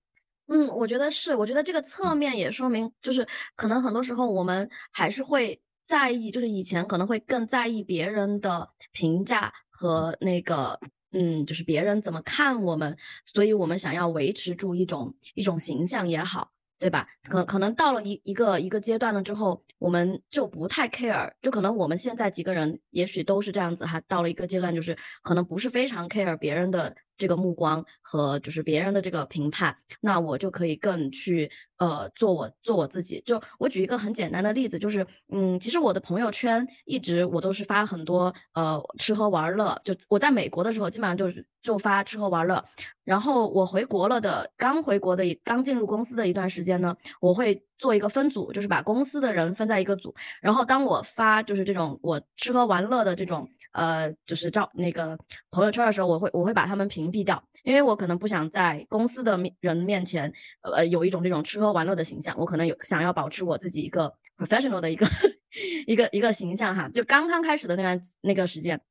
[0.48, 10.80] 嗯，我觉得是，我觉得这个侧面也说明，就是可能很多时候我们还是会在意，就是以前可能会更在意别人的评价和那个，
[11.12, 12.98] 嗯，就是别人怎么看我们，
[13.32, 17.08] 所以我们想要维持住一种一种形象也好，对吧？
[17.30, 33.24] 可可能到了一一个一个阶段了之后，我们就不太 care，就可能我们现在几个人也许都是这样子哈，到了一个阶段，就是可能不是非常 care 别人的这个目光和就是别人的这个评判，那我就可以更去呃做我做我自己。
[33.26, 42.62] 就我举一个很简单的例子，就是嗯，其实我的朋友圈一直我都是发很多呃吃喝玩乐，就我在美国的时候基本上就是就发吃喝玩乐，
[43.06, 55.18] 然后我回国了的，刚回国的一刚进入公司的一段时间呢，我会做一个分组，就是把公司的人分在一个组，然后当我发就是这种我吃喝玩乐的这种呃就是照那个
[55.52, 60.32] 朋友圈的时候，我会我会把他们屏蔽掉，因为我可能不想在公司的面人面前
[60.62, 65.06] 呃有一种这种吃喝玩乐的形象，我可能有想要保持我自己一个 professional 的一个
[65.86, 68.82] 一个一个形象哈，就刚刚开始的那段那个时间，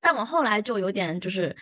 [0.00, 1.56] 但我后来就有点就是。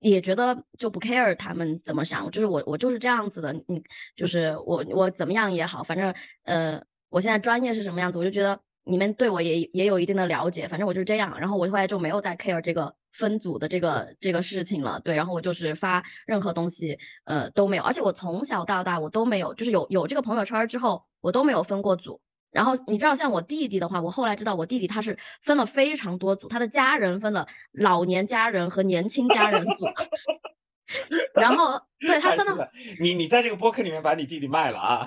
[0.00, 3.82] 也觉得就不 care 他们怎么想，就是我我就是这样子的，你
[4.14, 6.14] 就是我我怎么样也好，反正
[6.44, 22.20] 呃我现在专业是什么样子，我就觉得你们对我也也有一定的了解，反正我就是这样，然后我后来就没有再 care 这个分组的这个这个事情了，对，然后我就是发任何东西呃都没有，而且我从小到大我都没有，就是有有这个朋友圈之后，我都没有分过组。
[22.50, 29.84] 然后你知道，像我弟弟的话，我后来知道我弟弟他是分了非常多组，他的家人分了老年家人和年轻家人组，
[31.34, 35.06] 然后对他分了你你在这个播客里面把你弟弟卖了啊！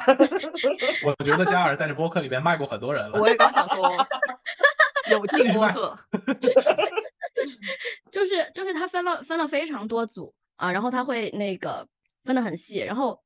[1.03, 3.17] 我觉得嘉尔在这播客里面卖过很多人了。
[3.21, 4.07] 我也刚想说，
[5.09, 5.97] 有进播客，
[8.11, 11.87] 就是就是他分了分了非常多组啊，然后他会那个
[12.23, 13.19] 分的很细，然后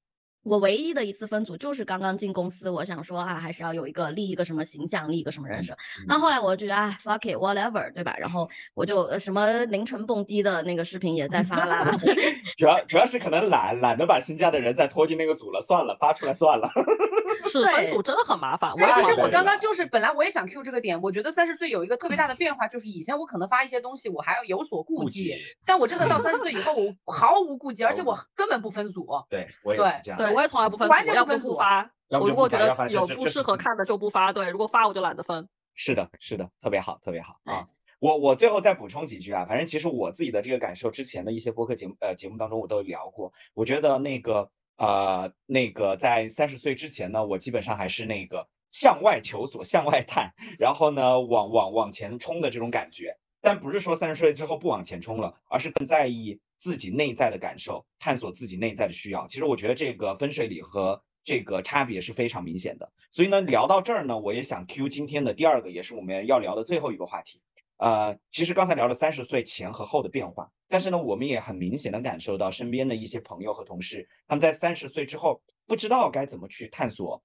[0.46, 5.76] 我唯一的一次分组就是刚刚进公司，我想说啊，还是要有一个立一个什么形象，立一个什么人设。
[6.08, 8.16] 那后来我就觉得啊，fuck it whatever，对吧？
[8.20, 11.92] 然后我就呃什么凌晨蹦迪的那个视频也在发啦，
[12.58, 16.70] 主要主要是可能懒懒得把新加的人再拖进那个组了，算了，发出来算了。
[17.62, 18.72] 是对分组真的很麻烦。
[18.72, 29.08] 我其实我刚刚就是本来我也想 Q 这个点，我觉得三十岁有一个特别大的变化，就是以前我可能发一些东西我还要有所顾顾忌忌，但我真的到三十岁以后，我 毫无顾忌，而且我根本不分组。
[29.30, 30.18] 对我也是这样。
[30.18, 31.90] 对我也从来不分组，完全要不分组发。
[32.10, 35.48] 我如果觉得有不适合看的就不发，对，如果发我就懒得分。
[35.74, 37.68] 是的，是的，特别好，特别好啊！
[38.00, 43.34] 我我最后再补充几句啊，反正其实我自己的这个感受，之前的一些播客节目呃节目当中我都聊过。
[43.54, 53.18] 我觉得那个呃那个在三十岁之前呢，我基本上还是那个向外求索、向外探，然后呢往往往前冲的这种感觉。
[53.42, 59.28] 但不是说三十岁之后不往前冲了，而是更在意自己内在的感受，探索自己内在的需要。
[59.28, 62.92] 其实我觉得这个分水岭和这个差别是非常明显的。
[63.12, 67.40] 所以呢，聊到这儿呢，我也想 Q 今天的第二个，也是我们要聊的最后一个话题。
[67.78, 77.22] 呃，其实刚才聊了三十岁前和后的变化，但是呢，我们也很明显的感受到身边的一些朋友和同事，他们在三十岁之后不知道该怎么去探索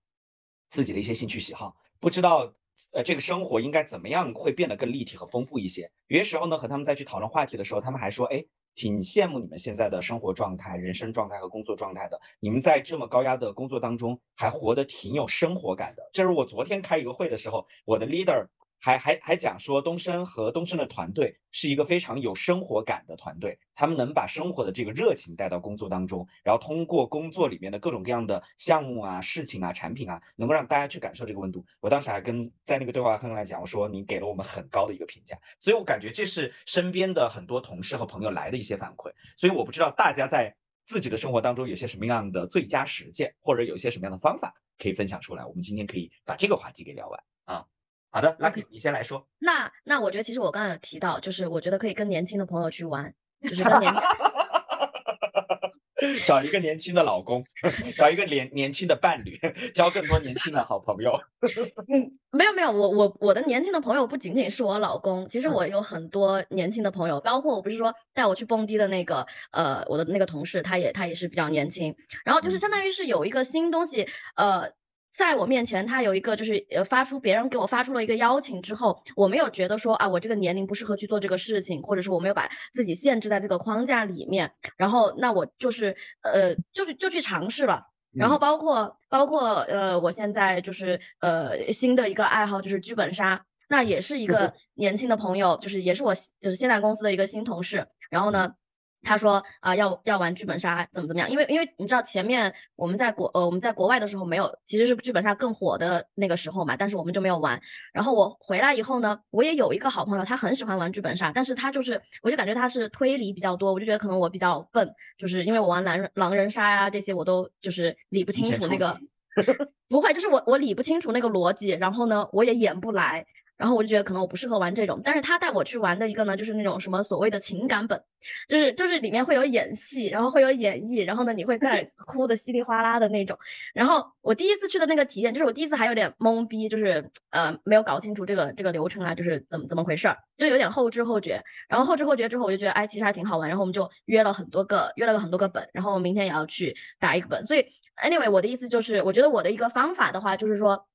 [0.70, 2.52] 自己的一些兴趣喜好，不知道
[2.92, 5.90] 呃这个生活应该怎么样会变得更立体和丰富一些。
[6.08, 12.20] 有些时候呢，和他们再去讨论话题的时候，他们还说，哎，挺羡慕你们现在的生活状态、人生状态和工作状态的。
[12.40, 16.10] 你们在这么高压的工作当中，还活得挺有生活感的。
[16.12, 18.46] 这是我昨天开一个会的时候，我的 leader
[18.80, 31.64] 还还还讲说，东升和东升的团队是一个非常有生活感的团队，他们能把生活的这个热情带到工作当中，然后通过工作里面的各种各样的项目啊、事情啊、产品啊，能够让大家去感受这个温度。
[31.80, 39.12] 我当时还跟在那个对话框来讲，我说你给了我们很高的一个评价，所以我感觉这是身边的很多同事和朋友来的一些反馈。
[39.36, 45.44] 所以我不知道大家在自己的生活当中有些什么样的最佳实践，或者有些什么样的方法可以分享出来。
[45.44, 47.66] 我们今天可以把这个话题给聊完啊。
[48.12, 49.24] 好的，Lucky，你先来说。
[49.38, 53.94] 那那我觉得其实我刚刚有提到，就是我觉得可以跟年轻的朋友去玩，就是跟年
[56.26, 57.44] 找一个年轻的老公，
[57.96, 59.38] 找一个年年轻的伴侣，
[59.72, 61.20] 交更多年轻的好朋友。
[61.86, 71.94] 嗯，没有没有，我我我的年轻的朋友不仅仅是我老公，其实我有很多年轻的朋友，包括我不是说带我去蹦迪的那个呃我的那个同事，他也他也是比较年轻，
[72.24, 74.72] 然后就是相当于是有一个新东西，呃。
[75.12, 87.84] 在我面前，他有一个就是呃发出别人给我发出了一个邀请之后，我没有觉得说啊我这个年龄不适合去做这个事情，或者是我没有把自己限制在这个框架里面，然后那我就是呃就是就去尝试了。
[88.12, 94.52] 然后包括包括呃，我现在就是呃新的一个爱好就是剧本杀，那也是一个。
[94.74, 97.86] 年轻的朋友，就是也是我就是现在公司的一个新同事。
[98.08, 98.54] 然后呢，
[99.03, 101.30] 他说啊、要要玩剧本杀怎么怎么样？
[101.30, 107.61] 因为因为你知道前面我们在国呃我们在国外的时候没有，其实是剧本杀更火的那个时候嘛，但是我们就没有玩。
[107.92, 118.98] 然后我回来以后呢，我也有一个好朋友，他很喜欢玩剧本杀，但是他就是我就感觉他是推理比较多，我就觉得可能我比较笨，就是因为我玩狼人狼人杀呀、这些我都就是理不清楚那个。
[119.88, 123.24] 不会，就是我我理不清楚那个逻辑，然后呢，我也演不来，
[123.61, 124.98] 然后我就觉得可能我不适合玩这种。
[125.04, 128.02] 但是他带我去玩的一个呢，就是那种什么所谓的情感本，
[128.48, 133.38] 就是就是里面会有演戏，然后会有演绎，然后呢你会在 哭的稀里哗啦的那种。
[133.74, 141.42] 然后我第一次去的那个体验，就是我第一次还有点懵逼，就是呃没有搞清楚这个这个流程啊，就是怎么怎么回事儿，就有点后知后觉。
[141.68, 147.44] 然后后知后觉之后，我就觉得哎其实还挺好玩，然后我们就约了很多个约了个很多个本，然后我明天也要去打一个本。
[147.44, 147.66] 所以
[148.02, 150.86] anyway 我的意思就是，我觉得我的一个方法的话，就是说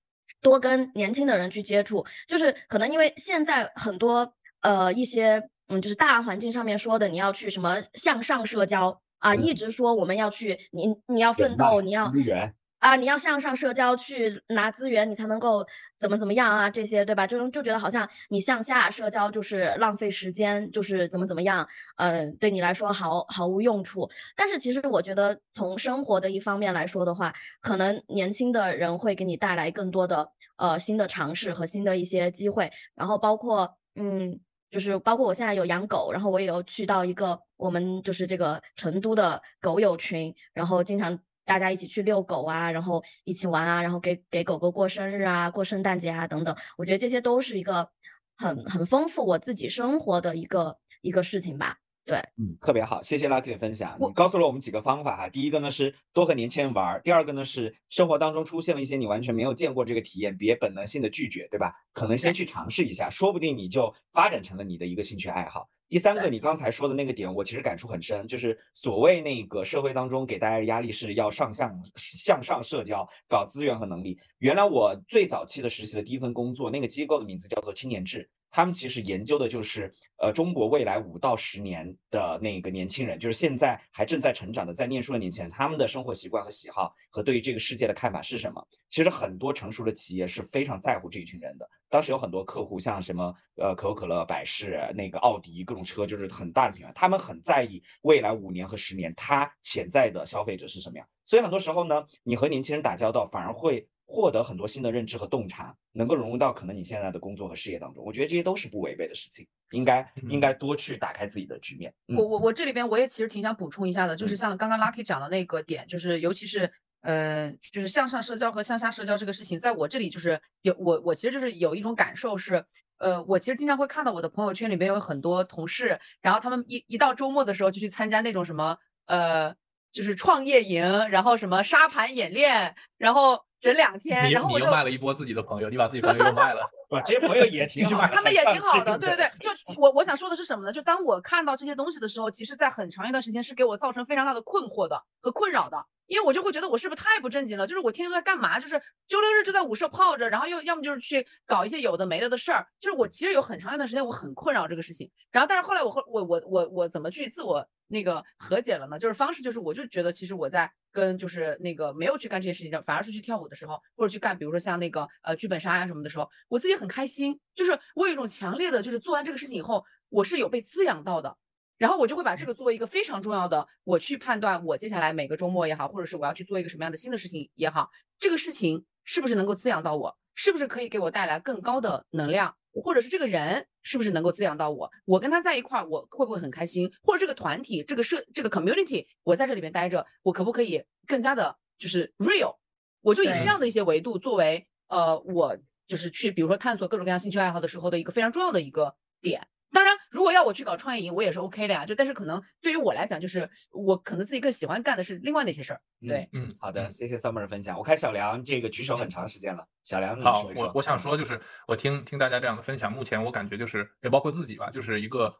[0.41, 12.53] 多跟年轻的人去接触，就是可能因为现在很多呃一些嗯就是大环境上面说的你要去什么向上社交啊，一直说我们要去你你要奋斗，你要资源，
[12.85, 15.65] 啊，你要向上社交去拿资源，你才能够
[15.97, 17.25] 怎么怎么样啊，这些对吧？
[17.25, 21.67] 就就觉得好像你向下社交就是浪费时间，就是怎么怎么样，
[21.97, 24.07] 嗯、对你来说毫毫无用处。
[24.35, 34.39] 但是其实我觉得从生活的一方面来说的话，可能年轻的人会给你带来更多的呃新的尝试和新的一些机会，然后包括嗯。
[34.71, 47.89] 就是包括我现在有养狗，然后我也有去到一个我们就是这个成都的狗友群，然后经常大家一起去遛狗啊，然后一起玩啊，然后给给狗狗过生日啊、过圣诞节啊等等，我觉得这些都是一个
[48.35, 51.77] 很很丰富我自己生活的一个一个事情吧。
[52.03, 53.97] 对，嗯，特别好，谢谢 Lucky 的分享。
[53.99, 61.73] 你告诉了我们几个方法哈，第一个呢是多和年轻人玩儿，第二个呢是生活当中出现了一些你完全没有见过这个体验，别本能性的拒绝，对吧？
[61.93, 65.67] 可能先去尝试一下，说不定你就发展成了你的一个兴趣爱好。
[65.87, 74.19] 第三个，你刚才说的那个点，我其实感触很深，就是所谓那个社会当中给大家的压力是要上向向上社交，搞资源和能力。
[74.39, 88.65] 原来我最早期的实习的第一份工作，那个机构的名字叫做青年志，他们其实研究的就是呃中国未来五到十年的那个年轻人，就是现在还正在成长的在念书的年轻人，他们的生活习惯和喜好和对于这个世界的看法是什么？
[88.89, 91.69] 其实很多成熟的企业是非常在乎这一群人的。
[91.89, 101.07] 当时有很多客户，像什么呃可口可乐、百事、那个奥迪各种车，就是很大的品牌，他们很在意未来五年和十年他潜在的消费者是什么样。
[101.25, 108.03] 所以很多时候呢，你和年轻人打交道，反而会获得很多新的认知和洞察，能够融入到可能你现在的工作和事业当中。
[108.05, 111.93] 我觉得这些都是不违背的事情，应该应该多去打开自己的局面。
[112.07, 122.65] 嗯我我我这里边我也其实挺想补充一下的，就是嗯像刚刚 Lucky 讲的那个点，就是尤其是呃，就是向上社交和向下社交这个事情，在我这里就是有我我其实就是有一种感受是，
[122.97, 129.55] 呃，我其实经常会看到我的朋友圈里边有很多同事，然后他们一一到周末的时候就去参加那种什么呃，
[129.91, 136.69] 就是创业营，然后什么沙盘演练，然后整两天，然后我就你又卖了一波自己的朋友，你把自己朋友又卖了。
[136.87, 139.31] 不，这些朋友也 挺好的，他们也挺好的，对对对。
[139.41, 139.49] 就
[139.79, 140.71] 我我想说的是什么呢？
[140.71, 147.65] 就当我看到这些东西的时候，其实在很长一段时间是给我造成非常大的困惑的和困扰的，因为我就会觉得我是不是太不正经了？
[147.65, 148.59] 就是我天天都在干嘛？
[148.59, 152.67] 就是周六日就在舞社泡着，然后又要么就是去搞一些有的没的的事儿。
[152.79, 158.99] 就是我其实有很长一段时间我很困扰这个事情，然后但是后来我后我我我我怎么去自我那个和解了呢？
[158.99, 171.37] 就是方式就是我就觉得其实我在跟就是那个没有去干这些事情，反而是去跳舞的时候，或者去干比如说像那个呃剧本杀呀、什么的时候，我自己很开心，就是我有一种强烈的，就是做完这个事情以后，我是有被滋养到的。
[171.77, 192.57] 然后我就会把这个作为一个非常重要的，我去判断我接下来每个周末也好，或者是我要去做一个什么样的新的事情也好，这个事情是不是能够滋养到我，是不是可以给我带来更高的能量，或者是这个人是不是能够滋养到我，我跟他在一块儿，我会不会很开心，或者这个团体、这个社、这个 community，我在这里边待着，我可不可以更加的就是 real，
[193.01, 195.57] 我就以这样的一些维度作为呃我
[195.87, 199.47] 就是去比如说探索各种各样兴趣爱好的时候的一个非常重要的一个点。
[199.75, 201.85] 当然，如果要我去搞创业营，我也是 OK 的呀。
[201.85, 205.81] 就但是可能对于我来讲，就是我可能自己更喜欢干的是另外的一些事儿。
[205.99, 207.77] 对，嗯，好的，谢谢 Summer 的分享。
[207.77, 210.63] 我看小梁这个举手很长时间了，小梁你好，说一说。
[210.63, 215.35] 我我想说就是，我听听大家这样的分享，目前我感觉就是，也包括自己吧，就是一个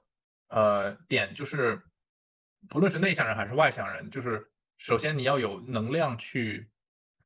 [0.49, 1.81] 呃点，就是
[2.67, 4.45] 不论是内向人还是外向人，就是
[4.77, 6.69] 首先你要有能量去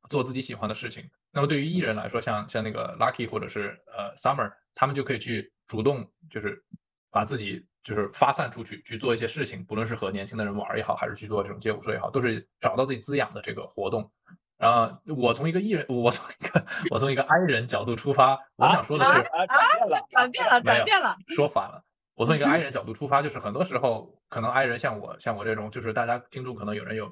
[0.08, 6.62] 做自己喜欢的事情，那么对于艺人来说，像像那个 Lucky 或者是呃 Summer，他们就可以去主动就是
[7.10, 14.10] 把自己就是发散出去去做一些事情，不论是和年轻的人玩也好，还是去做这种街舞社也好，都是找到自己滋养的这个活动。
[14.58, 21.16] 然后我从一个艺人，我从一个我从一个 I 人角度出发，我想说的是，啊，转变了，转变了，转变了。
[21.28, 21.82] 说反了。
[22.14, 27.10] 我从一个 I 人角度出发，就是很多时候可能 I 人像我像我这种，就是大家听众可能有人有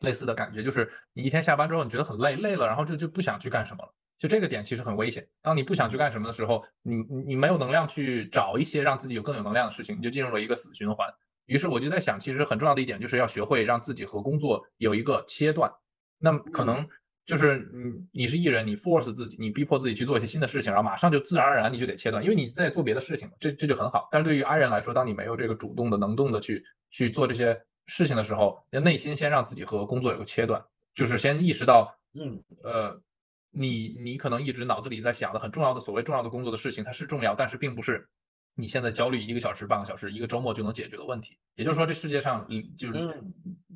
[0.00, 3.92] 类似的感觉，就是你一天下班之后你觉得很累，累了，然后就就不想去干什么了。
[4.18, 5.26] 就这个点其实很危险。
[5.42, 11.08] 当你不想去干什么的时候，你你你没有能量去找一些让自己有更有能量的事情，你就进入了一个死循环。
[11.46, 15.70] 于是我就在想，其实很重要的一点就是要学会让自己和工作有一个切断。
[16.18, 16.84] 那么可能
[17.24, 24.08] 就是你你是艺人，你 force 自己，你逼迫自己去做一些新的事情，然后马上就自然而然你就得切断，因为你在做别的事情，这这就很好。
[24.10, 30.64] 但是对于 I 人来说，当你没有这个主动的、能动的去去做这些事情的时候，要内心先让自己和工作有个切断，
[30.94, 33.00] 就是先意识到，嗯，呃，
[33.58, 38.06] 你你可能一直脑子里在想的很重要的所谓重要的工作的事情，它是重要，但是并不是
[38.54, 41.38] 你现在焦虑一个小时、半个小时、一个周末就能解决的问题。
[41.54, 43.34] 也就是说，这世界上你就是嗯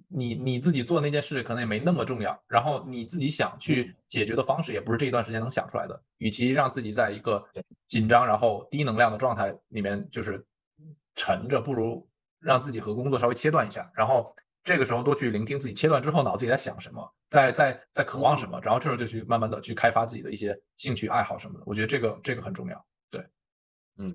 [0.09, 6.03] 你你自己做那件事可能也没那么重要，然后你自己想去解决的方式也不是这一段时间能想出来的。
[6.19, 7.43] 与其让自己在一个
[7.89, 10.45] 紧张然后低能量的状态里面就是
[11.15, 12.07] 沉着，不如
[12.39, 21.65] 让自己和工作稍微切断一下，然后这个时候多去聆听自己切断之后脑子里在想什么，在在在渴望什么，然后这时候就去慢慢的去开发自己的一些兴趣爱好什么的。
[21.67, 22.87] 我觉得这个这个很重要。
[23.11, 23.25] 对，
[23.97, 24.15] 嗯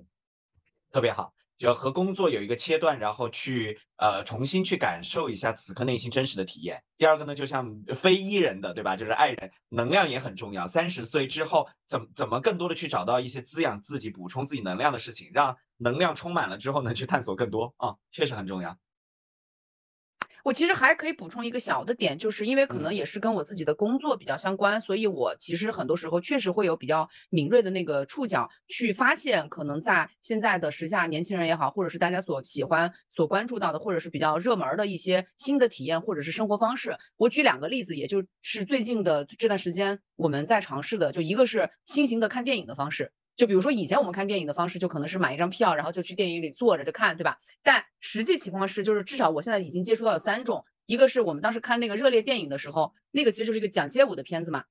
[0.92, 6.82] 特别好，就和工作有一个切断，然后去呃重新去感受一下此刻内心真实的体验。
[6.96, 8.96] 第二个呢，就像非伊人的，对吧？
[8.96, 10.66] 就是爱人，能量也很重要。
[10.66, 18.78] 三十岁之后，怎么怎么更多的去找到一些滋养自己、补充自己能量的事情，让能量充满了之后呢，去探索更多啊、确实很重要。
[20.46, 36.96] 我其实还可以补充一个小的点，就是因为可能嗯也是跟我自己的工作比较相关，所以我其实很多时候确实会有比较敏锐的那个触角，去发现可能在现在的时下年轻人也好，或者是大家所喜欢、所关注到的，或者是比较热门儿的一些新的体验或者是生活方式。
[37.16, 43.10] 我举两个例子，也就是最近的这段时间我们在尝试的，就一个是新型的看电影的方式。
[43.36, 47.38] 就比如说以前我们看电影的方式，就可能是买一张票，然后就去电影里坐着就看，对吧？
[47.62, 54.64] 但实际情况是，就是至少我现在已经接触到有三种，一个是我们当时看那个热烈电影的时候，那个其实就是一个讲街舞的片子嘛。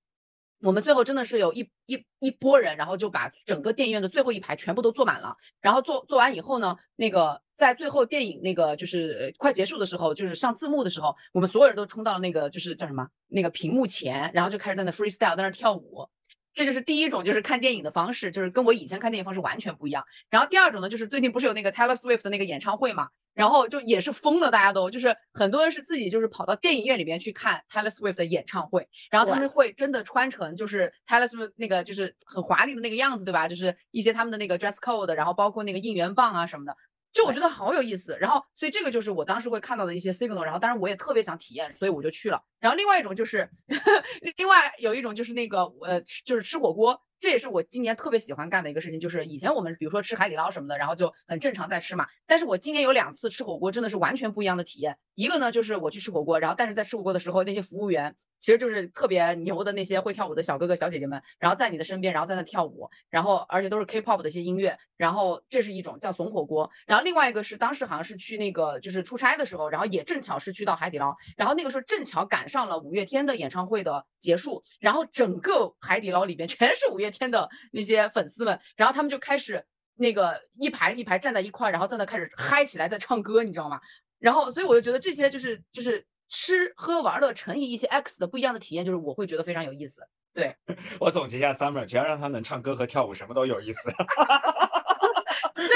[0.62, 5.36] 我们最后真的是有一一一波人，然后就把整个电影院的最后一排全部都坐满了。
[5.62, 16.10] 然后做做完以后呢，那个在最后电影那个就是快结束的时候，就是上字幕的时候，我们所有人都冲到那个就是叫什么那个屏幕前，然后就开始在那 freestyle 在那跳舞。
[16.56, 20.06] 这就是第一种，就是看电影的方式，就是跟我以前看电影方式完全不一样。
[20.30, 33.50] 然后第二种呢，就是最近不是有那个 Taylor Swift 的那个演唱会嘛，然后就也是疯了，大家都就是很多人是自己就是跑到电影院里边去看 Taylor Swift 的演唱会，然后他们会真的穿成就是 Taylor Swift 那个就是很华丽的那个样子，对吧？
[33.50, 36.78] 就是一些他们的那个 dress code，然后包括那个应援棒啊什么的。
[37.16, 42.44] 就我觉得好有意思，然后所以这个就是我当时会看到的一些 signal，然后当然我也特别想体验，所以我就去了。
[42.60, 43.50] 然后另外一种就是，
[44.36, 49.00] 另外有一种就是那个呃，吃就是吃火锅，这也是我今年特别喜欢干的一个事情。
[49.00, 52.06] 就是以前我们比如说吃海底捞什么的，然后就很正常在吃嘛。
[52.28, 54.98] 但是我今年有两次吃火锅，真的是完全不一样的体验。
[55.14, 79.66] 一个呢就是我去吃火锅，然后但是在吃火锅的时候，那些服务员其实就是特别牛的那些会跳舞的小哥哥小姐姐们，然后在你的身边，然后在那跳舞，然后而且都是 K-pop 的一些音乐，然后这是一种叫怂火锅，然后另外一个是当时好像是去那个就是出差的时候，然后也正巧是去到海底捞，然后那个时候正巧赶上了五月天的演唱会的结束，然后整个海底捞里边 全是五月天的那些粉丝们，然后他们就开始
[79.96, 83.80] 那个一排一排站在一块，然后在那开始嗨起来，在唱歌，你知道吗？
[84.20, 86.06] 然后所以我就觉得这些就是就是
[86.36, 90.02] 吃喝玩乐乘以一些 X 的不一样的体验，就是我会觉得非常有意思。
[90.34, 90.54] 对，
[91.00, 93.90] 我总结一下，Summer，只要让他能唱歌和跳舞，什么都有意思。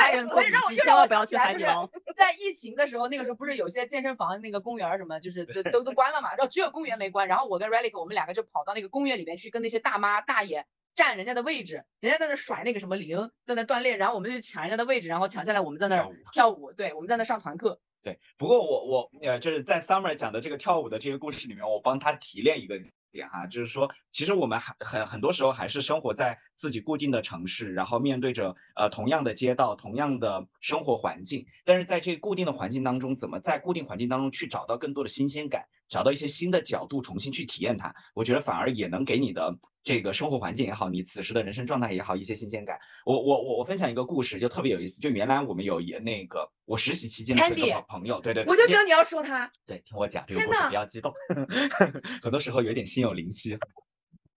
[0.02, 1.90] 爱人做所以让我笔记又让我千万不要去想起来就是。
[2.18, 7.28] 在疫情的时候，那个时候不是有些健身房那个公园什么，就是都 都都关了嘛，然后只有公园没关。
[7.30, 17.80] 然后我跟 Relic 我们两个就跑到那个公园里面去，跟那些大妈大爷占人家的位置，人家在那甩那个什么铃，在那锻炼，然后我们就抢人家的位置，然后抢下来我们在那儿跳舞跳舞，对，我们在那上团课。
[18.02, 22.80] 对，不过我我呃，就是在 Summer 讲的这个跳舞的这个故事里面，我帮他提炼一个
[23.12, 42.78] 点哈，就是说，其实我们还很很多时候还是生活在自己固定的城市，然后面对着呃同样的街道、同样的生活环境，但是在这固定的环境当中，怎么在固定环境当中去找到更多的新鲜感，找到一些新的角度，重新去体验它，我觉得反而也能给你的这个生活环境也好，你此时的人生状态也好，一些新鲜感。
[43.06, 45.02] 我我我我分享一个故事，就特别有意思。
[45.02, 51.12] 就原来我们有也那个我实习期间的时候有 Andy 个朋友，对对，我就也觉得你要说他，对，听我讲这个故事不要激动，
[52.22, 53.58] 很多时候有点心有灵犀。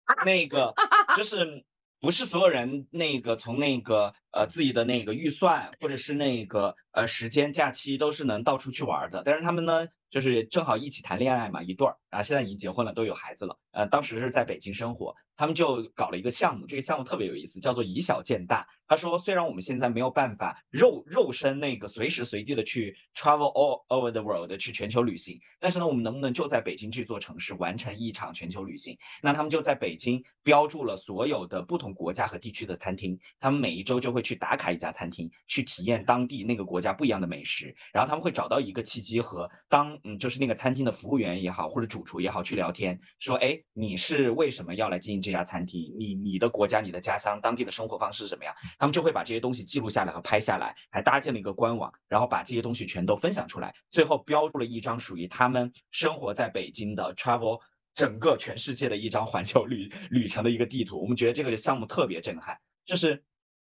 [0.27, 0.75] 那个
[1.17, 1.65] 就是
[2.01, 13.59] 不是所有人那个从那个呃自己的那个预算或者是那个呃时间假期都是能到处去玩的，但是他们呢就是正好一起谈恋爱嘛，一对儿啊，现在已经结婚了，都有孩子了。
[13.71, 18.69] 呃，当时是在北京生活，他们就搞了一个项目，这个项目特别有意思，叫做以小见大。
[18.93, 28.95] 他说，虽然我们现在没有办法肉肉身那个随时随地的去 travel all over the world 去全球旅行，但是呢，我们能不能就在北京这座城市完成一场全球旅行？
[29.23, 45.95] 那他们就在北京标注了所有的不同国家和地区的餐厅，他们每一周就会去打卡一家餐厅，去体验当地那个国家不一样的美食，然后他们会找到一个契机和当嗯就是那个餐厅的服务员也好或者主厨也好去聊天，说哎你是为什么要来经营这家餐厅？
[45.99, 48.55] 你你的国家你的家乡当地的生活方式是什么样？
[48.83, 57.61] 他们就会把这些东西记录下来和拍下来，还搭建了一个官网，然后把这些东西全都分享出来，最后标注了一张属于他们生活在北京的 travel
[57.95, 61.01] 整个全世界的一张环球旅旅程的一个地图。
[61.01, 63.23] 我们觉得这个项目特别震撼，就是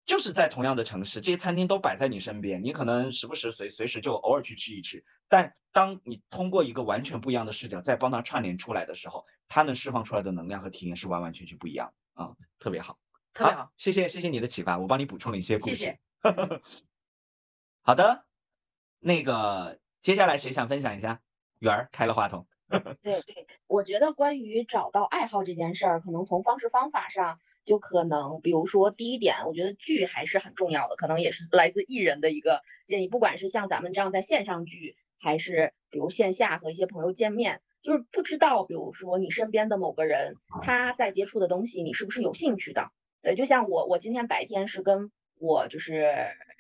[0.06, 12.98] 就是在同样的城市，这些餐厅都摆在你身边，你可能时不时随随时就偶尔去吃一吃，但当你通过一个完全不一样的视角再帮它串联出来的时候，它能释放出来的能量和体验是完完全全不一样啊、特别好。
[13.36, 15.76] 特别好，谢谢谢谢你的启发，我帮你补充了一些故事。
[15.76, 15.98] 谢谢。
[17.82, 18.24] 好的，
[18.98, 21.20] 那个接下来谁想分享一下？
[21.58, 22.46] 圆儿开了话筒。
[23.02, 40.32] 对对，我觉得关于找到爱好这件事儿，可能从方式方法上，就可能比如说第一点，我觉得聚还是很重要的，可能也是 来自艺人的一个建议，不管是像咱们这样在线上聚，还是比如线下和一些朋友见面，就是不知道，比如说你身边的某个人
[40.62, 42.90] 他在接触的东西，你是不是有兴趣的？
[43.26, 45.10] 对，就像我，我今天白天是跟
[45.40, 46.14] 我就是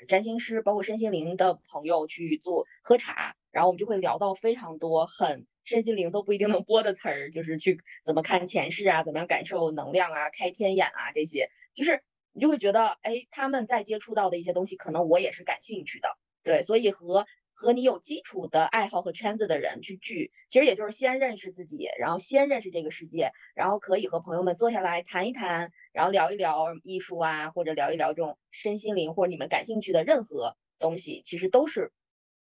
[0.08, 12.02] 占星师，包括身心灵的朋友去做喝茶，然后我们就会聊到非常多很身心灵都不一定能播的词儿，就是去怎么看前世啊，怎么样感受能量啊，开天眼啊这些，就是
[12.32, 17.26] 你就会觉得，哎，他们在接触到的一些东西，可能我也是感兴趣的，对，所以和
[17.58, 31.92] 和你有基础的爱好和圈子的人去聚，其实也就是先认识自己，然后先认识这个世界，然后可以和朋友们坐下来谈一谈，然后聊一聊艺术啊，或者聊一聊这种身心灵或者你们感兴趣的任何东西，其实都是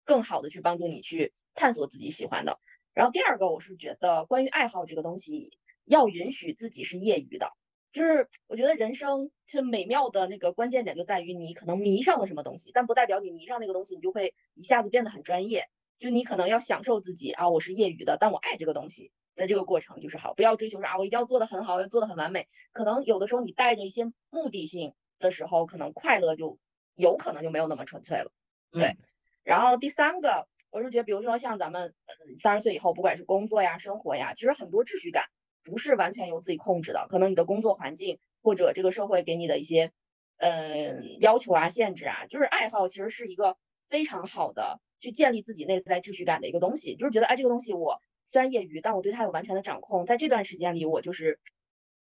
[0.05, 2.59] 更好的去帮助你去探索自己喜欢的。
[2.93, 7.51] 然后第二个，我是觉得关于爱好这个东西，要允许自己是业余的。
[7.91, 15.69] 就是我觉得人生是美妙的那个关键点就在于你可能迷上了什么东西，但不代表你迷上那个东西，你就会一下子变得很专业。
[15.99, 22.47] 就你可能要享受自己啊，我是业余的，但我爱这个东西，在这个过程就是好，不要追求说啊，我一定要做的很好，要做得很完美。
[22.71, 26.57] 可能有的时候你带着一些目的性的时候，可能快乐就
[26.95, 28.31] 有可能就没有那么纯粹了。
[28.71, 28.97] 对，嗯
[29.43, 31.93] 然后第三个，我是觉得，比如说像咱们
[32.39, 35.25] 三十岁以后，不管是工作呀、生活呀，其实很多秩序感
[35.63, 39.91] 不是完全由自己控制的，可能你的工作环境或者这个社会给你的一些
[40.37, 43.57] 呃要求啊、限制啊，就是爱好其实是一个
[43.87, 51.39] 非常好的去建立自己内在秩序感的一个东西，就是觉得哎这个东西我虽然业余，但我对它有完全的掌控，在这段时间里我就是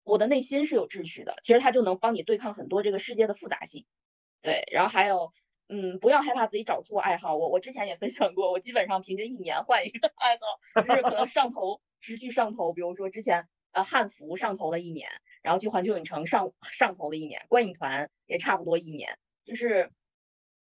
[0.03, 3.85] 我的内心是有秩序的，其实它就能帮你对抗很多这个世界的复杂性。
[4.41, 5.33] 对，然后还有，
[5.67, 7.35] 嗯，不要害怕自己找错爱好。
[7.35, 12.73] 我我之前也分享过，我基本上平均一年换一个爱好，就是可能上头，持续上头。
[12.73, 15.09] 比如说之前呃汉服上头了一年，
[15.41, 19.91] 然后去环球影城上上头了一年，观影团也差不多一年，就是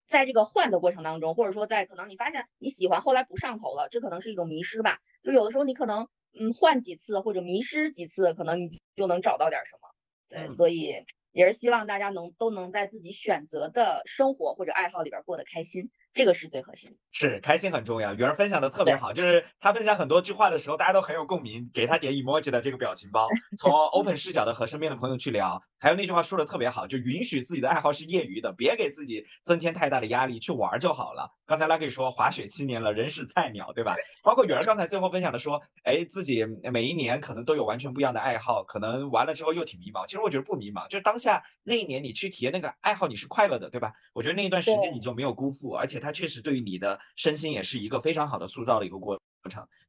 [0.07, 4.99] 在这个换的过程当中，或者说在可能你发现你喜欢，后来不上头了，这可能是一种迷失吧。
[5.23, 6.09] 就有的时候你可能
[6.39, 9.89] 嗯换几次或者迷失几次，可能你就能找到点什么。
[10.29, 16.97] 对，嗯所以也是希望大家能都能在自己选择的生活或者爱好里边过得开心，这个是最核心的。
[17.13, 31.31] 是开心很重要，圆儿分享的特别好，就是他分享很多句话的时候，大家都很有共鸣，给他点 emoji 的这个表情包， 从 open 视角的和身边的朋友去聊，还有那句话说的特别好，就允许自己的爱好是业余的，别给自己增添太大的压力，去玩儿就好了。
[31.47, 33.97] 刚才 Lucky 说滑雪七年了，人是菜鸟，对吧？
[34.23, 40.07] 包括圆儿刚才最后分享的说，哎，自己每一年可能都有完全不一样的爱好，可能完了之后又挺迷茫。
[40.07, 43.93] 其实我觉得不迷茫，就是当下那一年你去体验那个爱好，你是快乐的，对吧？
[44.13, 49.30] 我觉得那一段时间你就没有辜负，而且它确实对于你的身心也是一个非常好的塑造的一个过程。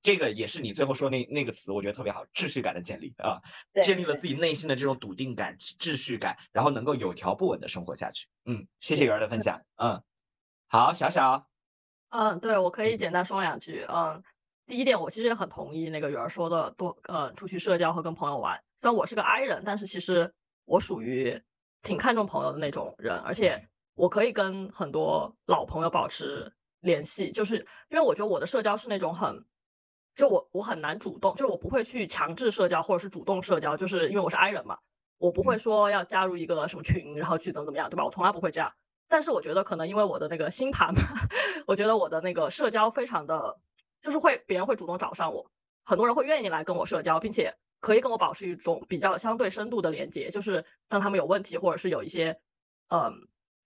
[0.01, 3.41] 这个也是你最后说那那个词，我觉得特别好，秩序感的建立啊，
[3.73, 8.27] 对建立了自己内心的这种笃定感、秩序感，然后能够有条不紊的生活下去。
[8.45, 9.61] 嗯，谢谢圆儿的分享。
[9.75, 10.01] 嗯，
[10.67, 11.47] 好，小小，
[12.09, 13.85] 嗯，对，我可以简单说两句。
[13.89, 14.23] 嗯，
[14.65, 18.61] 第一点，我其实也很同意那个圆儿说的多，呃，出去社交和跟朋友玩。
[18.77, 20.33] 虽然我是个 I 人，但是其实
[20.65, 21.41] 我属于
[21.83, 26.51] 挺看重朋友的那种人，而且我可以跟很多老朋友保持
[26.81, 27.55] 联系，就是
[27.89, 29.43] 因为我觉得我的社交是那种很
[30.15, 34.77] 就我我很难主动，就是我不会去强制社交或者是主动社交，就是因为我是 I 人嘛，
[35.17, 38.03] 我不会说要加入一个什么群，然后去怎么怎么样，对吧？
[38.03, 38.71] 我从来不会这样。
[39.07, 41.01] 但是我觉得可能因为我的那个星盘嘛，
[41.67, 43.57] 我觉得我的那个社交非常的，
[44.01, 45.45] 就是会别人会主动找上我，
[45.83, 52.37] 很多人会愿意来跟我社交，并且可以跟我保持一种比较相对深度的连接，就是当他们有问题或者是有一些
[52.89, 53.13] 嗯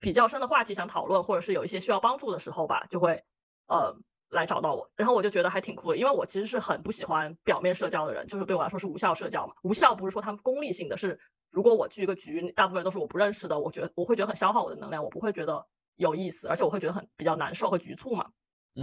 [0.00, 3.22] 比较深的话题想讨论，或者是有一些需要帮助的时候吧，就会
[3.68, 3.94] 呃
[4.30, 9.54] 来找到我，然后我就觉得还挺酷的，因为我其实是很不喜欢表面社交的人，就是对我来说是无效社交嘛。
[9.62, 11.18] 无效不是说他们功利性的，是
[11.50, 15.64] 如果我去一个局，大部分人都是我不认识的，我觉得我会觉得很消耗我的能量，我不会觉得
[15.96, 18.28] 有意思，而且我会觉得很比较难受和局促嘛。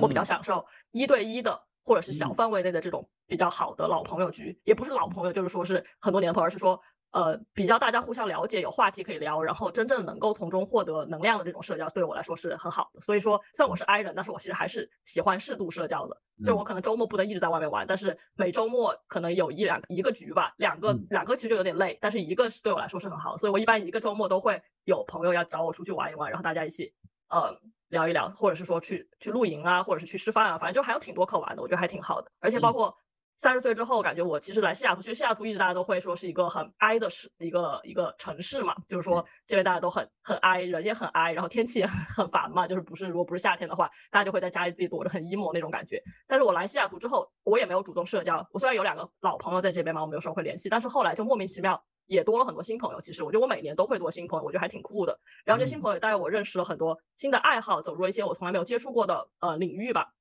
[0.01, 6.81] 我比较嗯享受一对一的或者是小嗯范围内的这种比较好的老朋友局，也不是老朋友，就是说是很多年的朋友，而是说
[7.13, 12.99] 呃比较大家互相了解，有话题可以聊，然后真正能够从中获得能量的这种社交，对我来说是很好的。
[12.99, 16.17] 所以说，虽然我是 I 人，但是我其实还是喜欢适度社交的。
[16.43, 26.91] 就我可能周末不能一直在外面玩，但是每周末可能有一两一个局吧，两个嗯两个其实就有点累，但是一个是对我来说是很好的，所以我一般一个周末都会有朋友要找我出去玩一玩，然后大家一起
[27.29, 27.55] 呃
[27.89, 32.31] 聊一聊，或者是说去去露营啊，或者是去吃饭啊，反正就还有挺多可玩的，我觉得还挺好的。
[32.39, 32.97] 而且包嗯括
[33.43, 46.01] 三十岁之后，感觉我其实来西雅图，其实西雅图一直大家都会说是一个很 i 的市一个一个城市嘛，就是说这边大家都很很 i，人也很 i，然后天气也很 很烦嘛，就是不是如果不是夏天的话，大家就会在家里自己躲着很 emo 那种感觉。
[46.25, 48.47] 但是我来西雅图之后，我也没有主动社交。
[48.53, 53.01] 我虽然有两个老朋友在这边嘛，我们有时候会联系，但是后来就莫名其妙也多了很多新朋友。
[53.01, 55.19] 其实我觉得我每年都会多新朋友，我觉得还挺酷的。
[55.43, 60.13] 然后这新朋友带我认识了很多新的爱好，走入了一些我从来没有接触过的呃领域吧。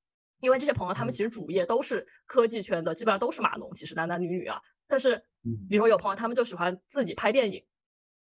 [0.43, 4.61] 因为这些朋友他们其实主业都是科技圈的，基本上都是码农，其实男男女女啊。
[4.89, 5.15] 但是
[5.69, 7.63] 比如说有朋友他们就喜欢自己拍电影，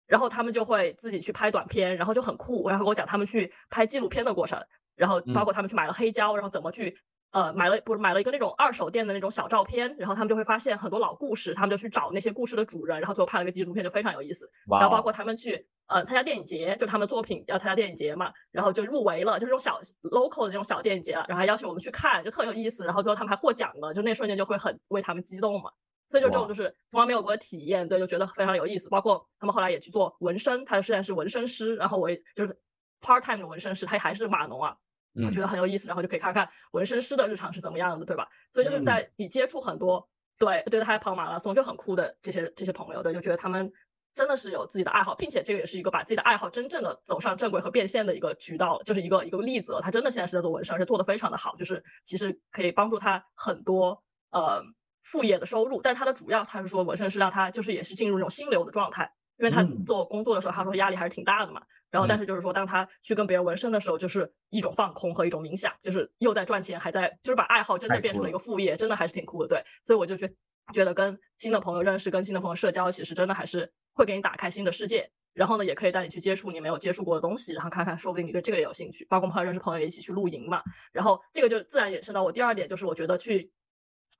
[0.05, 4.63] 然后他们就会自己去拍短片，然后就很酷，然后跟我讲他们去拍纪录片的过程，
[4.95, 6.95] 然后包括他们去买了黑胶，然后怎么去
[7.31, 14.49] 呃买了不是买了一个那种二手店的那种小照片，然后他们就会发现很多老故事，他们就去找那些故事的主人，然后最后拍了个纪录片，就非常有意思。
[14.69, 22.85] 然后包括他们去呃参加电影节，就他们作品要参加电影节嘛，然后就入围了，就这种小 local 的那种小电影节，然后还邀请我们去看，就特有意思。
[22.85, 25.71] 然后最后他们还获奖了，就那瞬间就会很为他们激动嘛。
[26.09, 28.89] 所以就这种就是从来没有过的体验，对，就觉得非常有意思。
[28.89, 32.53] 包括他们后来也去做纹身，他虽然是纹身师，然后我也就是
[33.01, 34.75] part time 的纹身师，他还是码农啊，
[35.13, 38.27] 我嗯觉得很有意思，然后就可以看看纹身师的日常是怎么样的，对吧？
[38.53, 40.07] 所以就是嗯在你接触很多，
[40.37, 43.71] 对对，他还跑马拉松，就很酷的这些这些朋友，对，就觉得他们
[44.13, 49.81] 真的是有自己的爱好，并且这个也是一个把自己的爱好真正的走上正轨和变现的一个渠道，就是一个一个例子了。
[49.81, 54.61] 他真的现在是在做纹身，而且做的非常的好，就是其实可以帮助他很多呃
[55.03, 59.13] 副业的收入，但他的主要他是说纹身是让他就是也是进入那种心流的状态。
[59.41, 61.61] 因为他嗯做工作的时候，他说压力还是挺大的嘛。
[61.89, 69.47] 然后，但是就是说，当他去跟别人纹身的时候，就是一种放空和一种冥想，就是又在赚钱，还在就是把爱好真的变成了一个副业，真的还是挺酷的。
[69.49, 70.31] 对，所以我就觉
[70.71, 75.11] 觉得跟新的朋友认识，跟新的朋友社交，其实真的还是会给你打开新的世界。
[75.33, 79.05] 然后呢，也可以带你去接触你没有接触过的东西，然后看看，说不定你对这个也有兴趣。
[79.09, 80.61] 包括朋友认识朋友也一起去露营嘛。
[80.91, 83.49] 然后这个就自然衍生到我第二点，就是我觉得去，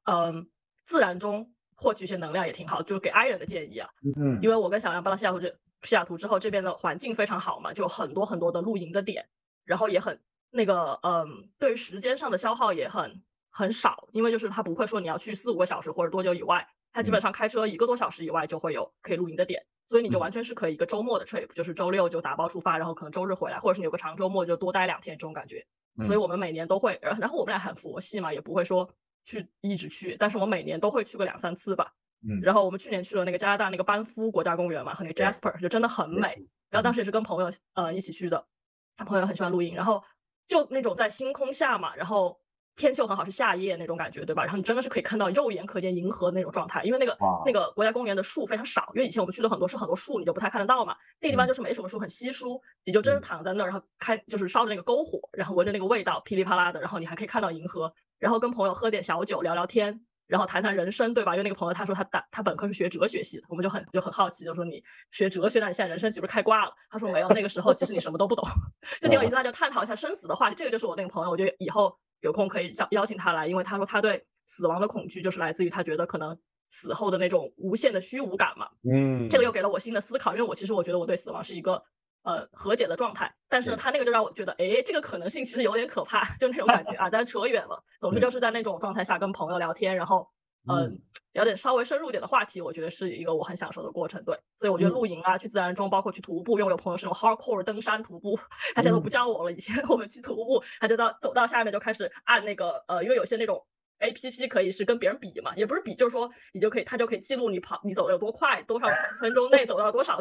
[0.05, 0.49] 嗯，
[0.85, 3.89] 自然中获取一些能量也挺好，就是给 I 人的建议啊。
[4.15, 5.49] 嗯因为我跟小杨搬到西雅图这
[5.81, 9.27] 西雅图之后，这边的环境非常好嘛，就很多很多的露营的点，
[9.65, 10.17] 然后也很
[10.51, 25.65] 那个嗯，对于时间上的消耗也很很少，因为就是他不会说你要去四五个小时或者多久以外，他基本上开车一个多小时以外就会有可以露营的点，所以你就完全是可以一个周末的 trip，就是周六就打包出发，然后可能周日回来，或者是你有个长周末就多待两天这种感觉。
[26.05, 28.89] 所以我们每年都会，然后我们俩很佛系嘛，也不会说
[29.23, 31.93] 去一直去，但是我每年都会去个两三次吧。
[32.23, 36.47] 嗯然后我们去年去了那个加拿大那个班夫国家公园嘛，和那个 Jasper，就真的很美。
[36.69, 38.47] 然后当时也是跟朋友呃一起去的，
[38.95, 40.03] 他朋友很喜欢露营，然后
[40.47, 42.40] 就那种在星空下嘛，然后
[42.75, 44.43] 天气又很好，是夏夜那种感觉，对吧？
[44.43, 50.95] 然后你真的是可以看到肉眼可见银河那种状态，因为那个那个国家公园的树非常少，因为以前我们去的很多是很多树，你就不太看得到嘛。
[51.19, 60.05] 那个地方就是没什么树，很稀疏，你就真是嗯躺在那儿，然后开就是烧着那个篝火，然后闻着那个味道，噼里啪啦的，然后你还可以看到银河，然后跟朋友喝点小酒聊聊天。
[60.27, 61.33] 然后谈谈人生，对吧？
[61.33, 66.71] 因为那个朋友他说他大他本科是学哲学系的，我们就很就很好奇，就说你学哲学，那你现在人生岂不是开挂了？
[66.89, 68.47] 他说没有，那个时候其实你什么都不懂，
[69.01, 69.35] 就挺有意思。
[69.35, 76.37] 那就探讨一下生死的话题，这个就是我那个朋友，我觉得以后有空可以邀邀请他来，因为他说他对死亡的恐惧就是来自于他觉得可能
[76.69, 78.69] 死后的那种无限的虚无感嘛。
[78.89, 81.83] 嗯，这个又给了我新的思考，因为我其实我觉得我对死亡是一个
[82.23, 87.09] 呃和解的状态，但是他那个就让我觉得，哎，这个可能性其实有点可怕，就那种感觉啊。
[87.11, 90.27] 但是扯远了，总之就是在那种状态下跟朋友聊天，然后
[90.67, 90.99] 嗯、
[91.33, 94.23] 聊点稍微深入一点的话题，我觉得是一个我很享受的过程。
[94.23, 98.37] 对，所以我觉得嗯露营啊，去自然中，包括去徒步，因为我有朋友是那种 hardcore 登山徒步，
[98.75, 103.65] 他现在都不叫我了，以前我们去徒步，他就到走到下面就开始按那个呃，因为有些那种。
[104.01, 108.87] APP 可以是跟别人比嘛，也不是比，就是说你就可以，他就可以记录你跑你走的有多快，多少
[109.21, 110.19] 分钟内走到多少，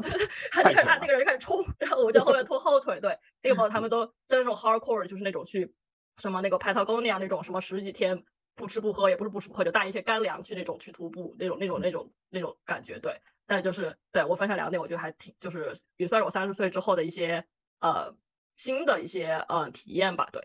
[0.52, 3.00] 他就开始按那个人就开始冲，然后我就后面拖后腿。
[3.00, 5.72] 对，那个朋友他们 都在那种 hardcore，就是那种去
[6.18, 8.22] 什么那个 Patagonia 那种什么十几天
[8.60, 12.98] 不吃不喝，也不是不吃不喝，就带一些干粮去那种去徒步那种那种那种那种感觉。
[13.00, 17.44] 对，但就是对我分享两点，我觉得还挺就是也算是我三十岁之后的一些
[17.80, 18.14] 呃
[18.56, 20.28] 新的一些呃体验吧。
[20.30, 20.40] 对。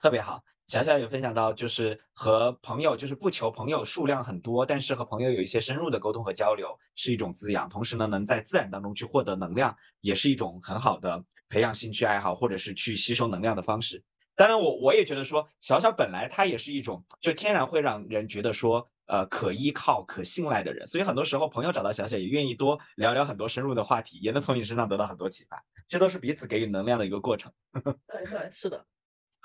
[0.00, 0.42] 特别好。
[0.68, 7.68] 小小有分享到，就是和朋友，就是不求朋友数量很多，但是和朋友有一些深入的沟通和交流，是一种滋养。
[7.68, 14.04] 同时呢，能在自然当中去获得能量，也是一种很好的培养兴趣爱好或者是去吸收能量的方式。
[14.38, 20.86] 当然，我我也觉得说，小小本来他也是一种，就天然会让人觉得说，呃，可依靠、可信赖的人。
[20.86, 25.60] 所以很多时候，朋友找到小小也愿意多聊聊很多深入的话题，也能从你身上得到很多启发。
[25.88, 27.52] 这都是彼此给予能量的一个过程。
[28.06, 28.84] 对对，是的。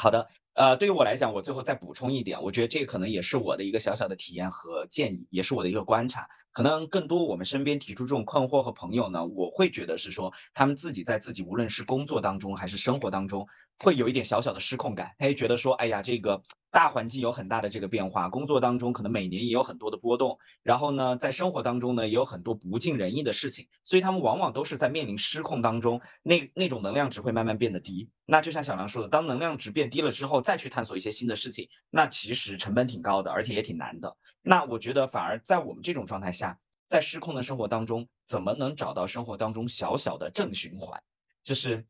[0.03, 6.27] 好的，呃，对于我来讲，我最后再补充一点，我觉得这可能也是我的一个小小的体验和建议，也是我的一个观察。
[6.51, 13.47] 可能更多我们身边提出这种困惑和朋友呢，我会觉得是说他们自己在自己无论是工作当中还是生活当中，
[13.79, 16.43] 会有一点小小的失控感，他会觉得说，哎呀，这个
[16.73, 28.09] 大环境有很大的这个变化，工作当中可能每年也有很多的波动，然后呢，在生活当中呢也有很多不尽人意的事情，所以他们往往都是在面临失控当中，那那种能量值会慢慢变得低。
[28.25, 34.17] 那就像小梁说的，当能量值变低了之后，再去探索一些新的事情，那其实成本挺高的，而且也挺难的。
[34.41, 36.57] 那我觉得反而在我们这种状态下，
[36.89, 40.99] 在失控的生活当中，怎么能找到生活当中小小的正循环？
[41.43, 41.85] 就是，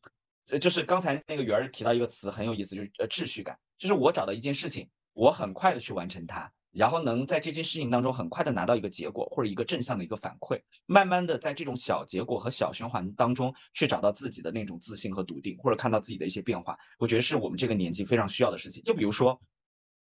[0.50, 3.58] 呃，就是刚才那个圆儿提到一个词很有意思，就是呃秩序感。
[3.84, 18.82] 就是我找到一件事情，我很快的去完成它，然后能在这件事情当中很快的拿到一个结果或者一个正向的一个反馈，慢慢的在这种小结果和小循环当中去找到自己的那种自信和笃定，或者看到自己的一些变化，我觉得是我们这个年纪非常需要的事情。
[18.84, 19.38] 就比如说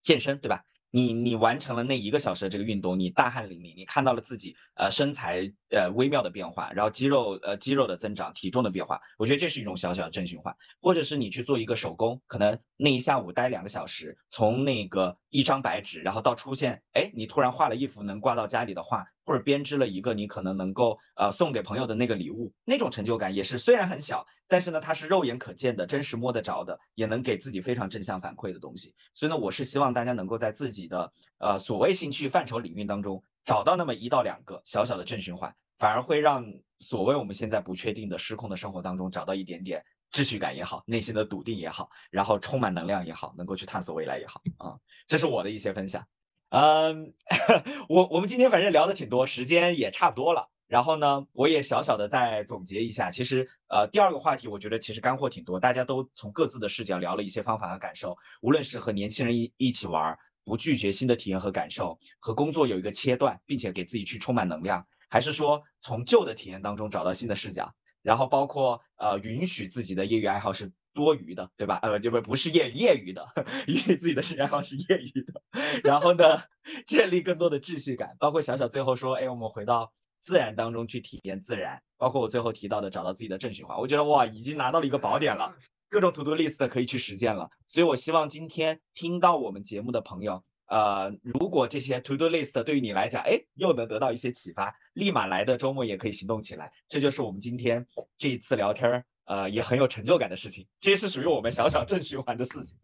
[0.04, 0.64] 健身，对吧？
[0.94, 10.54] 你你完成了那一个小时的这个运动，你大汗淋漓，你看到了自己呃身材呃微妙的变化，然后肌肉呃肌肉的增长，体重的变化，我觉得这是一种小小的正循环。
[10.82, 28.94] 或者是你去做一个手工，可能那一下午待两个小时，从那个一张白纸，然后到出现，哎，你突然画了一幅能挂到家里的画，或者编织了一个你可能能够呃送给朋友的那个礼物，那种成就感也是虽然很小，但是呢它是肉眼可见的，真实摸得着的，也能给自己非常正向反馈的东西。
[29.14, 36.44] 所以呢，我是希望大家能够在自己的呃所谓兴趣范畴领域当中找到那么一到两个小小的正循环，反而会让
[36.80, 46.04] 所谓我们现在不确定的失控的生活当中找到一点点秩序感也好，内心的笃定也好，然后充满能量也好，能够去探索未来也好啊、这是我的一些分享。
[46.52, 47.14] 嗯，
[47.88, 50.50] 我我们今天反正聊的挺多，时间也差不多了。
[50.66, 67.72] 然后呢，我也小小的再总结一下，其实呃第二个话题，我觉得其实干货挺多，大家都从各自的视角聊了一些方法和感受，无论是和年轻人一一起玩，不拒绝新的体验和感受，和工作有一个切断，并且给自己去充满能量，还是说从旧的体验当中找到新的视角，
[68.02, 71.78] 然后包括呃允许自己的业余爱好是多余的，对吧？
[71.82, 73.26] 呃，就不不是业业余的，
[73.66, 75.42] 因为自己的兴趣爱好是业余的，
[75.82, 76.42] 然后呢，
[76.86, 85.54] 建立更多的秩序感，包括小小最后说，哎，我们回到自然当中去体验自然，包括我最后提到的找到自己的正循环，我觉得哇，已经拿到了一个宝典了，
[85.88, 87.50] 各种 to do list 可以去实践了。
[87.66, 90.44] 所以我希望今天听到我们节目的朋友。
[90.66, 96.72] 呃，如果这些 to do list 对于你来讲，哎，又能得到一些启发，立马来的周末也可以行动起来。
[96.88, 97.86] 这就是我们今天
[98.16, 100.66] 这一次聊天儿，呃，也很有成就感的事情。
[100.80, 102.78] 这是属于我们小小正循环的事情。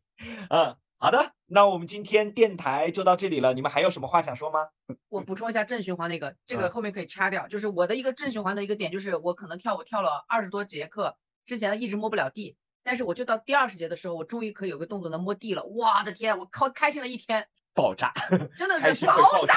[0.50, 3.54] 嗯，好的，那我们今天电台就到这里了。
[3.54, 4.68] 你们还有什么话想说吗？
[5.08, 7.46] 我补充一下正循环那个，这个嗯后面可以掐掉。
[7.48, 11.16] 就是我的一个正循环的一个点，就是我可能跳舞跳了二十多节课，
[11.46, 15.64] 之前一直摸不了地，但是我就到第二十节的时候，我终于可以有个动作能摸地了。
[15.64, 18.12] 我的天，我靠，开心了一天，爆炸，
[18.56, 19.56] 真的是爆炸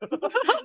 [0.00, 0.06] 炸。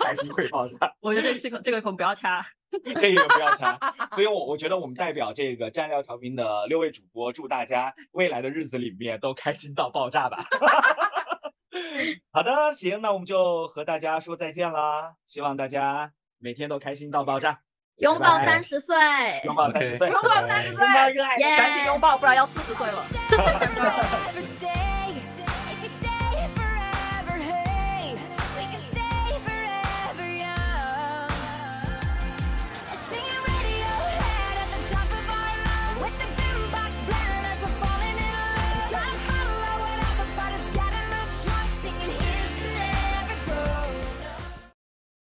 [0.03, 0.93] 开心会爆炸。
[0.99, 2.45] 我觉得这个这个孔不要掐。
[2.99, 3.77] 这个不要掐。
[4.13, 10.45] 所以我我觉得我们代表这个蘸料调频的六位主播，祝大家未来的日子里面都开心到爆炸吧。
[12.31, 15.13] 好的，行，那我们就和大家说再见啦。
[15.25, 17.59] 希望大家每天都开心到爆炸，
[17.97, 18.95] 拥抱三十岁，
[19.45, 23.05] 拥抱三十岁，拥抱三十岁，拥抱热爱赶紧拥抱，不然要四十岁了。